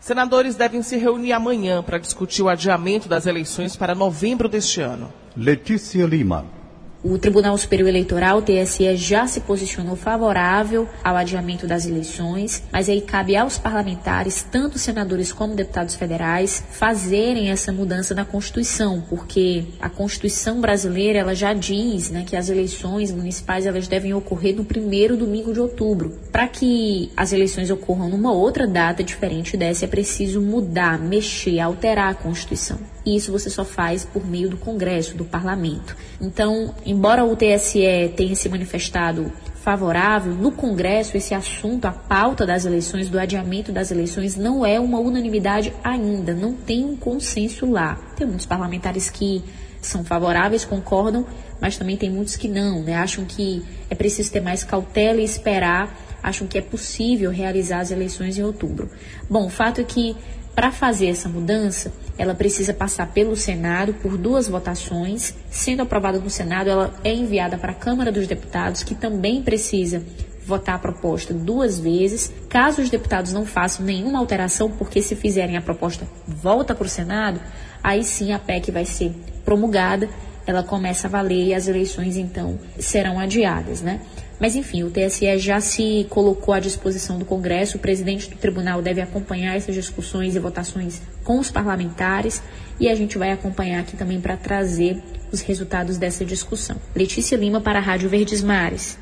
Senadores 0.00 0.56
devem 0.56 0.82
se 0.82 0.96
reunir 0.96 1.32
amanhã 1.32 1.82
para 1.82 1.98
discutir 1.98 2.42
o 2.42 2.48
adiamento 2.48 3.08
das 3.08 3.26
eleições 3.26 3.76
para 3.76 3.94
novembro 3.94 4.48
deste 4.48 4.80
ano. 4.80 5.12
Letícia 5.36 6.04
Lima. 6.06 6.61
O 7.04 7.18
Tribunal 7.18 7.58
Superior 7.58 7.88
Eleitoral, 7.88 8.40
TSE, 8.40 8.94
já 8.94 9.26
se 9.26 9.40
posicionou 9.40 9.96
favorável 9.96 10.88
ao 11.02 11.16
adiamento 11.16 11.66
das 11.66 11.84
eleições, 11.84 12.62
mas 12.70 12.88
aí 12.88 13.00
cabe 13.00 13.36
aos 13.36 13.58
parlamentares, 13.58 14.46
tanto 14.48 14.78
senadores 14.78 15.32
como 15.32 15.56
deputados 15.56 15.96
federais, 15.96 16.62
fazerem 16.70 17.50
essa 17.50 17.72
mudança 17.72 18.14
na 18.14 18.24
Constituição, 18.24 19.02
porque 19.08 19.64
a 19.80 19.88
Constituição 19.88 20.60
brasileira 20.60 21.18
ela 21.18 21.34
já 21.34 21.52
diz 21.52 22.08
né, 22.08 22.24
que 22.24 22.36
as 22.36 22.48
eleições 22.48 23.10
municipais 23.10 23.66
elas 23.66 23.88
devem 23.88 24.14
ocorrer 24.14 24.54
no 24.54 24.64
primeiro 24.64 25.16
domingo 25.16 25.52
de 25.52 25.58
outubro. 25.58 26.16
Para 26.30 26.46
que 26.46 27.10
as 27.16 27.32
eleições 27.32 27.68
ocorram 27.68 28.08
numa 28.08 28.32
outra 28.32 28.64
data 28.64 29.02
diferente 29.02 29.56
dessa, 29.56 29.86
é 29.86 29.88
preciso 29.88 30.40
mudar, 30.40 31.00
mexer, 31.00 31.58
alterar 31.58 32.12
a 32.12 32.14
Constituição. 32.14 32.91
E 33.04 33.16
isso 33.16 33.32
você 33.32 33.50
só 33.50 33.64
faz 33.64 34.04
por 34.04 34.24
meio 34.26 34.48
do 34.48 34.56
Congresso, 34.56 35.16
do 35.16 35.24
Parlamento. 35.24 35.96
Então, 36.20 36.74
embora 36.86 37.24
o 37.24 37.34
TSE 37.36 38.12
tenha 38.16 38.36
se 38.36 38.48
manifestado 38.48 39.32
favorável, 39.62 40.34
no 40.34 40.50
Congresso 40.50 41.16
esse 41.16 41.34
assunto, 41.34 41.84
a 41.84 41.92
pauta 41.92 42.44
das 42.44 42.64
eleições, 42.64 43.08
do 43.08 43.18
adiamento 43.18 43.70
das 43.70 43.92
eleições, 43.92 44.36
não 44.36 44.66
é 44.66 44.78
uma 44.80 44.98
unanimidade 44.98 45.72
ainda, 45.84 46.34
não 46.34 46.52
tem 46.52 46.84
um 46.84 46.96
consenso 46.96 47.70
lá. 47.70 47.96
Tem 48.16 48.26
muitos 48.26 48.46
parlamentares 48.46 49.08
que 49.08 49.42
são 49.80 50.04
favoráveis, 50.04 50.64
concordam, 50.64 51.24
mas 51.60 51.76
também 51.76 51.96
tem 51.96 52.10
muitos 52.10 52.36
que 52.36 52.48
não, 52.48 52.82
né? 52.82 52.94
Acham 52.94 53.24
que 53.24 53.62
é 53.88 53.94
preciso 53.94 54.32
ter 54.32 54.40
mais 54.40 54.64
cautela 54.64 55.20
e 55.20 55.24
esperar, 55.24 55.96
acham 56.20 56.46
que 56.46 56.58
é 56.58 56.60
possível 56.60 57.30
realizar 57.30 57.80
as 57.80 57.90
eleições 57.90 58.36
em 58.36 58.42
outubro. 58.42 58.90
Bom, 59.30 59.46
o 59.46 59.50
fato 59.50 59.80
é 59.80 59.84
que 59.84 60.16
para 60.54 60.70
fazer 60.70 61.06
essa 61.06 61.28
mudança, 61.28 61.92
ela 62.22 62.36
precisa 62.36 62.72
passar 62.72 63.08
pelo 63.08 63.34
Senado 63.34 63.94
por 63.94 64.16
duas 64.16 64.46
votações. 64.46 65.34
Sendo 65.50 65.82
aprovada 65.82 66.20
no 66.20 66.30
Senado, 66.30 66.70
ela 66.70 66.94
é 67.02 67.12
enviada 67.12 67.58
para 67.58 67.72
a 67.72 67.74
Câmara 67.74 68.12
dos 68.12 68.28
Deputados, 68.28 68.84
que 68.84 68.94
também 68.94 69.42
precisa 69.42 70.00
votar 70.46 70.76
a 70.76 70.78
proposta 70.78 71.34
duas 71.34 71.80
vezes. 71.80 72.32
Caso 72.48 72.80
os 72.80 72.88
deputados 72.88 73.32
não 73.32 73.44
façam 73.44 73.84
nenhuma 73.84 74.20
alteração, 74.20 74.70
porque 74.70 75.02
se 75.02 75.16
fizerem 75.16 75.56
a 75.56 75.60
proposta 75.60 76.06
volta 76.28 76.76
para 76.76 76.86
o 76.86 76.88
Senado, 76.88 77.40
aí 77.82 78.04
sim 78.04 78.32
a 78.32 78.38
PEC 78.38 78.70
vai 78.70 78.84
ser 78.84 79.12
promulgada, 79.44 80.08
ela 80.46 80.62
começa 80.62 81.08
a 81.08 81.10
valer 81.10 81.48
e 81.48 81.54
as 81.54 81.66
eleições 81.66 82.16
então 82.16 82.56
serão 82.78 83.18
adiadas, 83.18 83.82
né? 83.82 84.00
Mas, 84.42 84.56
enfim, 84.56 84.82
o 84.82 84.90
TSE 84.90 85.38
já 85.38 85.60
se 85.60 86.04
colocou 86.10 86.52
à 86.52 86.58
disposição 86.58 87.16
do 87.16 87.24
Congresso. 87.24 87.76
O 87.76 87.80
presidente 87.80 88.28
do 88.28 88.36
tribunal 88.36 88.82
deve 88.82 89.00
acompanhar 89.00 89.56
essas 89.56 89.72
discussões 89.72 90.34
e 90.34 90.40
votações 90.40 91.00
com 91.22 91.38
os 91.38 91.48
parlamentares 91.48 92.42
e 92.80 92.88
a 92.88 92.94
gente 92.96 93.16
vai 93.16 93.30
acompanhar 93.30 93.78
aqui 93.78 93.96
também 93.96 94.20
para 94.20 94.36
trazer 94.36 95.00
os 95.30 95.40
resultados 95.42 95.96
dessa 95.96 96.24
discussão. 96.24 96.74
Letícia 96.92 97.36
Lima 97.36 97.60
para 97.60 97.78
a 97.78 97.82
Rádio 97.82 98.08
Verdes 98.08 98.42
Mares. 98.42 98.98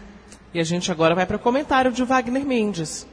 E 0.53 0.61
a 0.61 0.63
gente 0.63 0.93
agora 0.93 1.15
vai 1.15 1.25
para 1.25 1.37
o 1.37 1.41
comentário 1.41 1.91
de 1.91 2.05
Wagner 2.05 2.45
Mendes. 2.45 3.07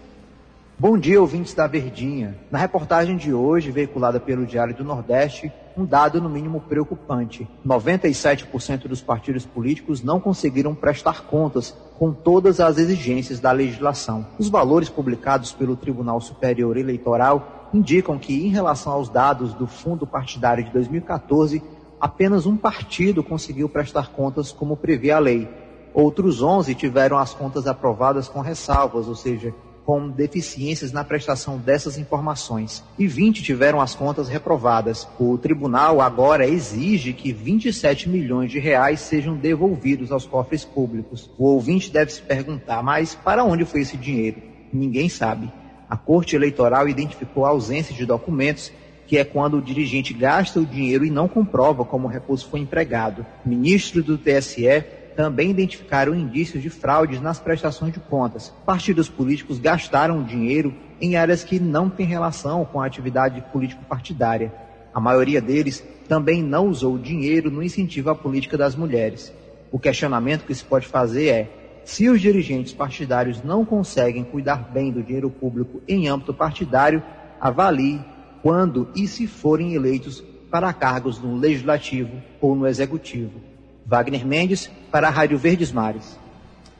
Bom 0.77 0.97
dia, 0.97 1.21
ouvintes 1.21 1.53
da 1.53 1.65
Verdinha. 1.65 2.35
Na 2.51 2.59
reportagem 2.59 3.15
de 3.15 3.33
hoje, 3.33 3.71
veiculada 3.71 4.19
pelo 4.19 4.45
Diário 4.45 4.75
do 4.75 4.83
Nordeste, 4.83 5.49
um 5.77 5.85
dado 5.85 6.21
no 6.21 6.29
mínimo 6.29 6.61
preocupante. 6.61 7.47
97% 7.65 8.87
dos 8.87 9.01
partidos 9.01 9.45
políticos 9.45 10.01
não 10.01 10.19
conseguiram 10.19 10.73
prestar 10.73 11.23
contas 11.23 11.75
com 11.97 12.11
todas 12.11 12.59
as 12.59 12.77
exigências 12.77 13.39
da 13.39 13.51
legislação. 13.51 14.25
Os 14.39 14.49
valores 14.49 14.89
publicados 14.89 15.51
pelo 15.51 15.75
Tribunal 15.75 16.19
Superior 16.19 16.77
Eleitoral 16.77 17.69
indicam 17.73 18.17
que, 18.17 18.45
em 18.45 18.49
relação 18.49 18.93
aos 18.93 19.09
dados 19.09 19.53
do 19.53 19.67
fundo 19.67 20.07
partidário 20.07 20.63
de 20.63 20.71
2014, 20.71 21.61
apenas 21.99 22.45
um 22.45 22.57
partido 22.57 23.23
conseguiu 23.23 23.69
prestar 23.69 24.09
contas 24.09 24.51
como 24.51 24.77
prevê 24.77 25.11
a 25.11 25.19
lei. 25.19 25.49
Outros 25.93 26.41
11 26.41 26.75
tiveram 26.75 27.17
as 27.17 27.33
contas 27.33 27.65
aprovadas 27.67 28.27
com 28.27 28.39
ressalvas, 28.39 29.07
ou 29.07 29.15
seja, 29.15 29.53
com 29.87 30.09
deficiências 30.09 30.91
na 30.91 31.01
prestação 31.01 31.57
dessas 31.57 31.97
informações 31.97 32.83
e 32.99 33.07
20 33.07 33.41
tiveram 33.41 33.79
as 33.79 33.95
contas 33.95 34.27
reprovadas. 34.27 35.07
O 35.17 35.37
tribunal 35.37 36.01
agora 36.01 36.45
exige 36.45 37.13
que 37.13 37.31
27 37.31 38.09
milhões 38.09 38.51
de 38.51 38.59
reais 38.59 38.99
sejam 38.99 39.37
devolvidos 39.37 40.11
aos 40.11 40.25
cofres 40.25 40.65
públicos. 40.65 41.31
O 41.37 41.45
ouvinte 41.45 41.89
deve 41.89 42.11
se 42.11 42.21
perguntar, 42.21 42.83
mas 42.83 43.15
para 43.15 43.45
onde 43.45 43.63
foi 43.63 43.79
esse 43.79 43.95
dinheiro? 43.95 44.41
Ninguém 44.73 45.07
sabe. 45.07 45.49
A 45.89 45.95
Corte 45.95 46.35
Eleitoral 46.35 46.89
identificou 46.89 47.45
a 47.45 47.49
ausência 47.51 47.95
de 47.95 48.05
documentos 48.05 48.73
que 49.07 49.17
é 49.17 49.23
quando 49.23 49.55
o 49.55 49.61
dirigente 49.61 50.13
gasta 50.13 50.59
o 50.59 50.65
dinheiro 50.65 51.05
e 51.05 51.09
não 51.09 51.29
comprova 51.29 51.85
como 51.85 52.09
o 52.09 52.11
recurso 52.11 52.49
foi 52.49 52.59
empregado. 52.59 53.25
Ministro 53.45 54.03
do 54.03 54.17
TSE 54.17 54.83
também 55.17 55.49
identificaram 55.49 56.13
indícios 56.13 56.61
de 56.61 56.69
fraudes 56.69 57.19
nas 57.19 57.39
prestações 57.39 57.91
de 57.91 57.99
contas. 57.99 58.53
Partidos 58.63 59.09
políticos 59.09 59.57
gastaram 59.57 60.23
dinheiro 60.23 60.75
em 61.01 61.15
áreas 61.15 61.43
que 61.43 61.59
não 61.59 61.89
têm 61.89 62.05
relação 62.05 62.63
com 62.63 62.79
a 62.79 62.85
atividade 62.85 63.43
político-partidária. 63.51 64.53
A 64.93 64.99
maioria 64.99 65.41
deles 65.41 65.83
também 66.07 66.43
não 66.43 66.67
usou 66.67 66.99
dinheiro 66.99 67.49
no 67.49 67.63
incentivo 67.63 68.11
à 68.11 68.15
política 68.15 68.55
das 68.55 68.75
mulheres. 68.75 69.33
O 69.71 69.79
questionamento 69.79 70.45
que 70.45 70.53
se 70.53 70.63
pode 70.63 70.85
fazer 70.85 71.29
é: 71.29 71.81
se 71.83 72.07
os 72.07 72.21
dirigentes 72.21 72.71
partidários 72.71 73.43
não 73.43 73.65
conseguem 73.65 74.23
cuidar 74.23 74.69
bem 74.71 74.91
do 74.91 75.01
dinheiro 75.01 75.31
público 75.31 75.81
em 75.87 76.07
âmbito 76.07 76.31
partidário, 76.31 77.01
avalie 77.41 77.99
quando 78.43 78.87
e 78.95 79.07
se 79.07 79.25
forem 79.25 79.73
eleitos 79.73 80.23
para 80.51 80.71
cargos 80.71 81.19
no 81.19 81.35
Legislativo 81.37 82.21
ou 82.39 82.55
no 82.55 82.67
Executivo. 82.67 83.56
Wagner 83.87 84.27
Mendes, 84.27 84.69
para 84.91 85.07
a 85.07 85.09
Rádio 85.09 85.37
Verdes 85.37 85.71
Mares. 85.71 86.19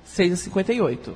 6h58. 0.05 1.13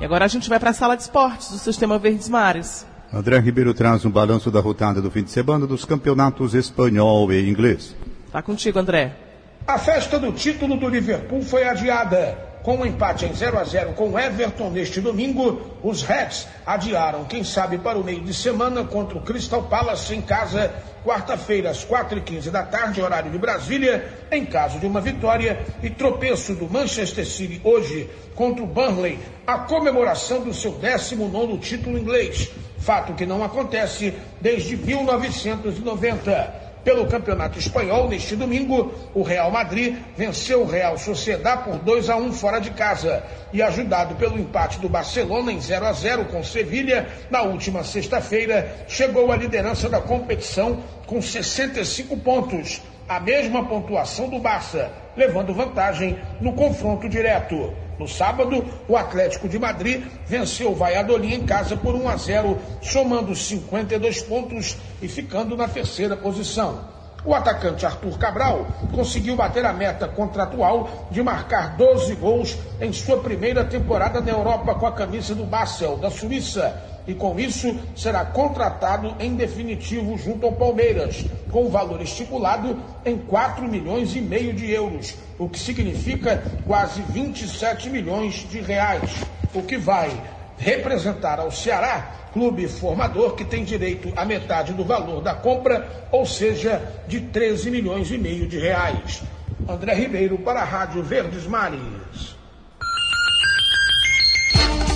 E 0.00 0.04
agora 0.04 0.24
a 0.24 0.28
gente 0.28 0.48
vai 0.48 0.58
para 0.58 0.70
a 0.70 0.72
sala 0.72 0.96
de 0.96 1.02
esportes 1.02 1.52
do 1.52 1.58
Sistema 1.58 1.96
Verdes 1.96 2.28
Mares. 2.28 2.84
André 3.12 3.38
Ribeiro 3.38 3.72
traz 3.72 4.04
um 4.04 4.10
balanço 4.10 4.50
da 4.50 4.58
rotada 4.58 5.00
do 5.00 5.12
fim 5.12 5.22
de 5.22 5.30
semana 5.30 5.64
dos 5.64 5.84
campeonatos 5.84 6.54
espanhol 6.54 7.32
e 7.32 7.48
inglês. 7.48 7.94
Tá 8.32 8.42
contigo, 8.42 8.80
André. 8.80 9.16
A 9.64 9.78
festa 9.78 10.18
do 10.18 10.32
título 10.32 10.76
do 10.76 10.88
Liverpool 10.88 11.42
foi 11.42 11.62
adiada. 11.62 12.36
Com 12.66 12.78
um 12.78 12.84
empate 12.84 13.24
em 13.24 13.32
0 13.32 13.60
a 13.60 13.62
0 13.62 13.92
com 13.92 14.10
o 14.10 14.18
Everton 14.18 14.70
neste 14.70 15.00
domingo, 15.00 15.60
os 15.84 16.02
Reds 16.02 16.48
adiaram, 16.66 17.22
quem 17.22 17.44
sabe, 17.44 17.78
para 17.78 17.96
o 17.96 18.02
meio 18.02 18.20
de 18.20 18.34
semana 18.34 18.82
contra 18.82 19.16
o 19.16 19.20
Crystal 19.20 19.62
Palace 19.62 20.12
em 20.12 20.20
casa, 20.20 20.74
quarta-feira, 21.04 21.70
às 21.70 21.86
4h15 21.86 22.50
da 22.50 22.64
tarde, 22.64 23.00
horário 23.00 23.30
de 23.30 23.38
Brasília, 23.38 24.12
em 24.32 24.44
caso 24.44 24.80
de 24.80 24.86
uma 24.86 25.00
vitória 25.00 25.64
e 25.80 25.90
tropeço 25.90 26.56
do 26.56 26.68
Manchester 26.68 27.24
City 27.24 27.60
hoje 27.62 28.10
contra 28.34 28.64
o 28.64 28.66
Burnley, 28.66 29.20
a 29.46 29.58
comemoração 29.58 30.40
do 30.40 30.52
seu 30.52 30.72
19 30.72 31.58
título 31.58 31.96
inglês, 31.96 32.50
fato 32.80 33.14
que 33.14 33.24
não 33.24 33.44
acontece 33.44 34.12
desde 34.40 34.76
1990. 34.76 36.65
Pelo 36.86 37.04
Campeonato 37.08 37.58
Espanhol, 37.58 38.08
neste 38.08 38.36
domingo, 38.36 38.94
o 39.12 39.24
Real 39.24 39.50
Madrid 39.50 39.96
venceu 40.16 40.62
o 40.62 40.66
Real 40.66 40.96
Sociedad 40.96 41.64
por 41.64 41.78
2 41.78 42.08
a 42.08 42.16
1 42.16 42.32
fora 42.32 42.60
de 42.60 42.70
casa 42.70 43.24
e 43.52 43.60
ajudado 43.60 44.14
pelo 44.14 44.38
empate 44.38 44.78
do 44.78 44.88
Barcelona 44.88 45.50
em 45.50 45.60
0 45.60 45.84
a 45.84 45.92
0 45.92 46.26
com 46.26 46.44
Sevilha 46.44 47.08
na 47.28 47.42
última 47.42 47.82
sexta-feira, 47.82 48.86
chegou 48.86 49.32
à 49.32 49.36
liderança 49.36 49.88
da 49.88 50.00
competição 50.00 50.80
com 51.06 51.20
65 51.20 52.18
pontos, 52.18 52.80
a 53.08 53.18
mesma 53.18 53.64
pontuação 53.64 54.28
do 54.28 54.38
Barça, 54.38 54.88
levando 55.16 55.52
vantagem 55.52 56.16
no 56.40 56.52
confronto 56.52 57.08
direto. 57.08 57.74
No 57.98 58.06
sábado, 58.06 58.64
o 58.88 58.96
Atlético 58.96 59.48
de 59.48 59.58
Madrid 59.58 60.04
venceu 60.26 60.72
o 60.72 60.74
Valladolid 60.74 61.34
em 61.34 61.46
casa 61.46 61.76
por 61.76 61.94
1 61.94 62.08
a 62.08 62.16
0, 62.16 62.58
somando 62.82 63.34
52 63.34 64.22
pontos 64.22 64.76
e 65.00 65.08
ficando 65.08 65.56
na 65.56 65.66
terceira 65.66 66.16
posição. 66.16 66.96
O 67.24 67.34
atacante 67.34 67.84
Arthur 67.84 68.16
Cabral 68.18 68.66
conseguiu 68.94 69.34
bater 69.34 69.64
a 69.64 69.72
meta 69.72 70.06
contratual 70.06 71.08
de 71.10 71.20
marcar 71.22 71.76
12 71.76 72.14
gols 72.14 72.56
em 72.80 72.92
sua 72.92 73.18
primeira 73.18 73.64
temporada 73.64 74.20
na 74.20 74.30
Europa 74.30 74.74
com 74.76 74.86
a 74.86 74.92
camisa 74.92 75.34
do 75.34 75.44
Basel, 75.44 75.96
da 75.96 76.08
Suíça, 76.08 76.95
e 77.06 77.14
com 77.14 77.38
isso 77.38 77.78
será 77.94 78.24
contratado 78.24 79.14
em 79.20 79.34
definitivo 79.34 80.16
junto 80.18 80.46
ao 80.46 80.52
Palmeiras, 80.52 81.24
com 81.50 81.64
o 81.64 81.70
valor 81.70 82.02
estipulado 82.02 82.78
em 83.04 83.16
4 83.16 83.66
milhões 83.68 84.14
e 84.16 84.20
meio 84.20 84.52
de 84.52 84.70
euros, 84.70 85.14
o 85.38 85.48
que 85.48 85.58
significa 85.58 86.42
quase 86.66 87.02
27 87.02 87.88
milhões 87.90 88.46
de 88.48 88.60
reais, 88.60 89.10
o 89.54 89.62
que 89.62 89.76
vai 89.76 90.10
representar 90.58 91.38
ao 91.38 91.50
Ceará, 91.50 92.28
clube 92.32 92.66
formador 92.68 93.34
que 93.34 93.44
tem 93.44 93.64
direito 93.64 94.12
a 94.16 94.24
metade 94.24 94.72
do 94.72 94.84
valor 94.84 95.22
da 95.22 95.34
compra, 95.34 96.08
ou 96.10 96.26
seja, 96.26 96.82
de 97.06 97.20
13 97.20 97.70
milhões 97.70 98.10
e 98.10 98.18
meio 98.18 98.46
de 98.46 98.58
reais. 98.58 99.22
André 99.68 99.94
Ribeiro 99.94 100.38
para 100.38 100.60
a 100.60 100.64
Rádio 100.64 101.02
Verdes 101.02 101.46
Mares. 101.46 102.35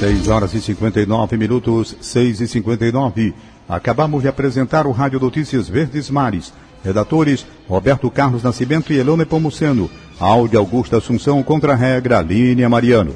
6 0.00 0.28
horas 0.28 0.54
e 0.54 0.62
59 0.62 1.36
minutos, 1.36 1.94
6 2.00 2.40
e 2.40 2.48
59. 2.48 3.34
Acabamos 3.68 4.22
de 4.22 4.28
apresentar 4.28 4.86
o 4.86 4.92
Rádio 4.92 5.20
Notícias 5.20 5.68
Verdes 5.68 6.08
Mares. 6.08 6.54
Redatores 6.82 7.46
Roberto 7.68 8.10
Carlos 8.10 8.42
Nascimento 8.42 8.94
e 8.94 8.98
Elone 8.98 9.26
Pomuceno. 9.26 9.90
Áudio 10.18 10.58
Augusta 10.58 10.96
Assunção 10.96 11.42
contra 11.42 11.74
a 11.74 11.76
regra 11.76 12.22
Línia 12.22 12.66
Mariano. 12.66 13.14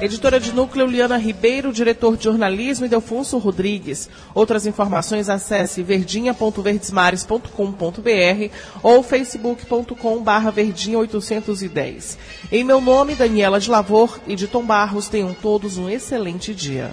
Editora 0.00 0.40
de 0.40 0.52
núcleo 0.52 0.86
Liana 0.86 1.18
Ribeiro, 1.18 1.74
diretor 1.74 2.16
de 2.16 2.24
jornalismo 2.24 2.88
Delfonso 2.88 3.36
Rodrigues. 3.36 4.08
Outras 4.34 4.64
informações 4.64 5.28
acesse 5.28 5.82
verdinha.verdesmares.com.br 5.82 8.54
ou 8.82 9.02
facebook.com.br 9.02 10.52
verdinha810. 10.56 12.16
Em 12.50 12.64
meu 12.64 12.80
nome, 12.80 13.14
Daniela 13.14 13.60
de 13.60 13.68
Lavor 13.68 14.18
e 14.26 14.34
de 14.34 14.46
Tom 14.46 14.64
Barros, 14.64 15.08
tenham 15.08 15.34
todos 15.34 15.76
um 15.76 15.90
excelente 15.90 16.54
dia. 16.54 16.90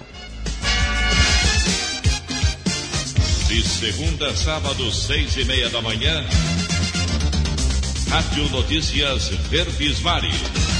De 3.48 3.62
segunda 3.62 4.28
a 4.28 4.36
sábado, 4.36 4.92
seis 4.92 5.34
e 5.38 5.44
meia 5.46 5.70
da 5.70 5.80
manhã, 5.80 6.22
Rádio 8.10 8.50
Notícias 8.50 9.28
Verdes 9.48 10.00
Mares. 10.00 10.77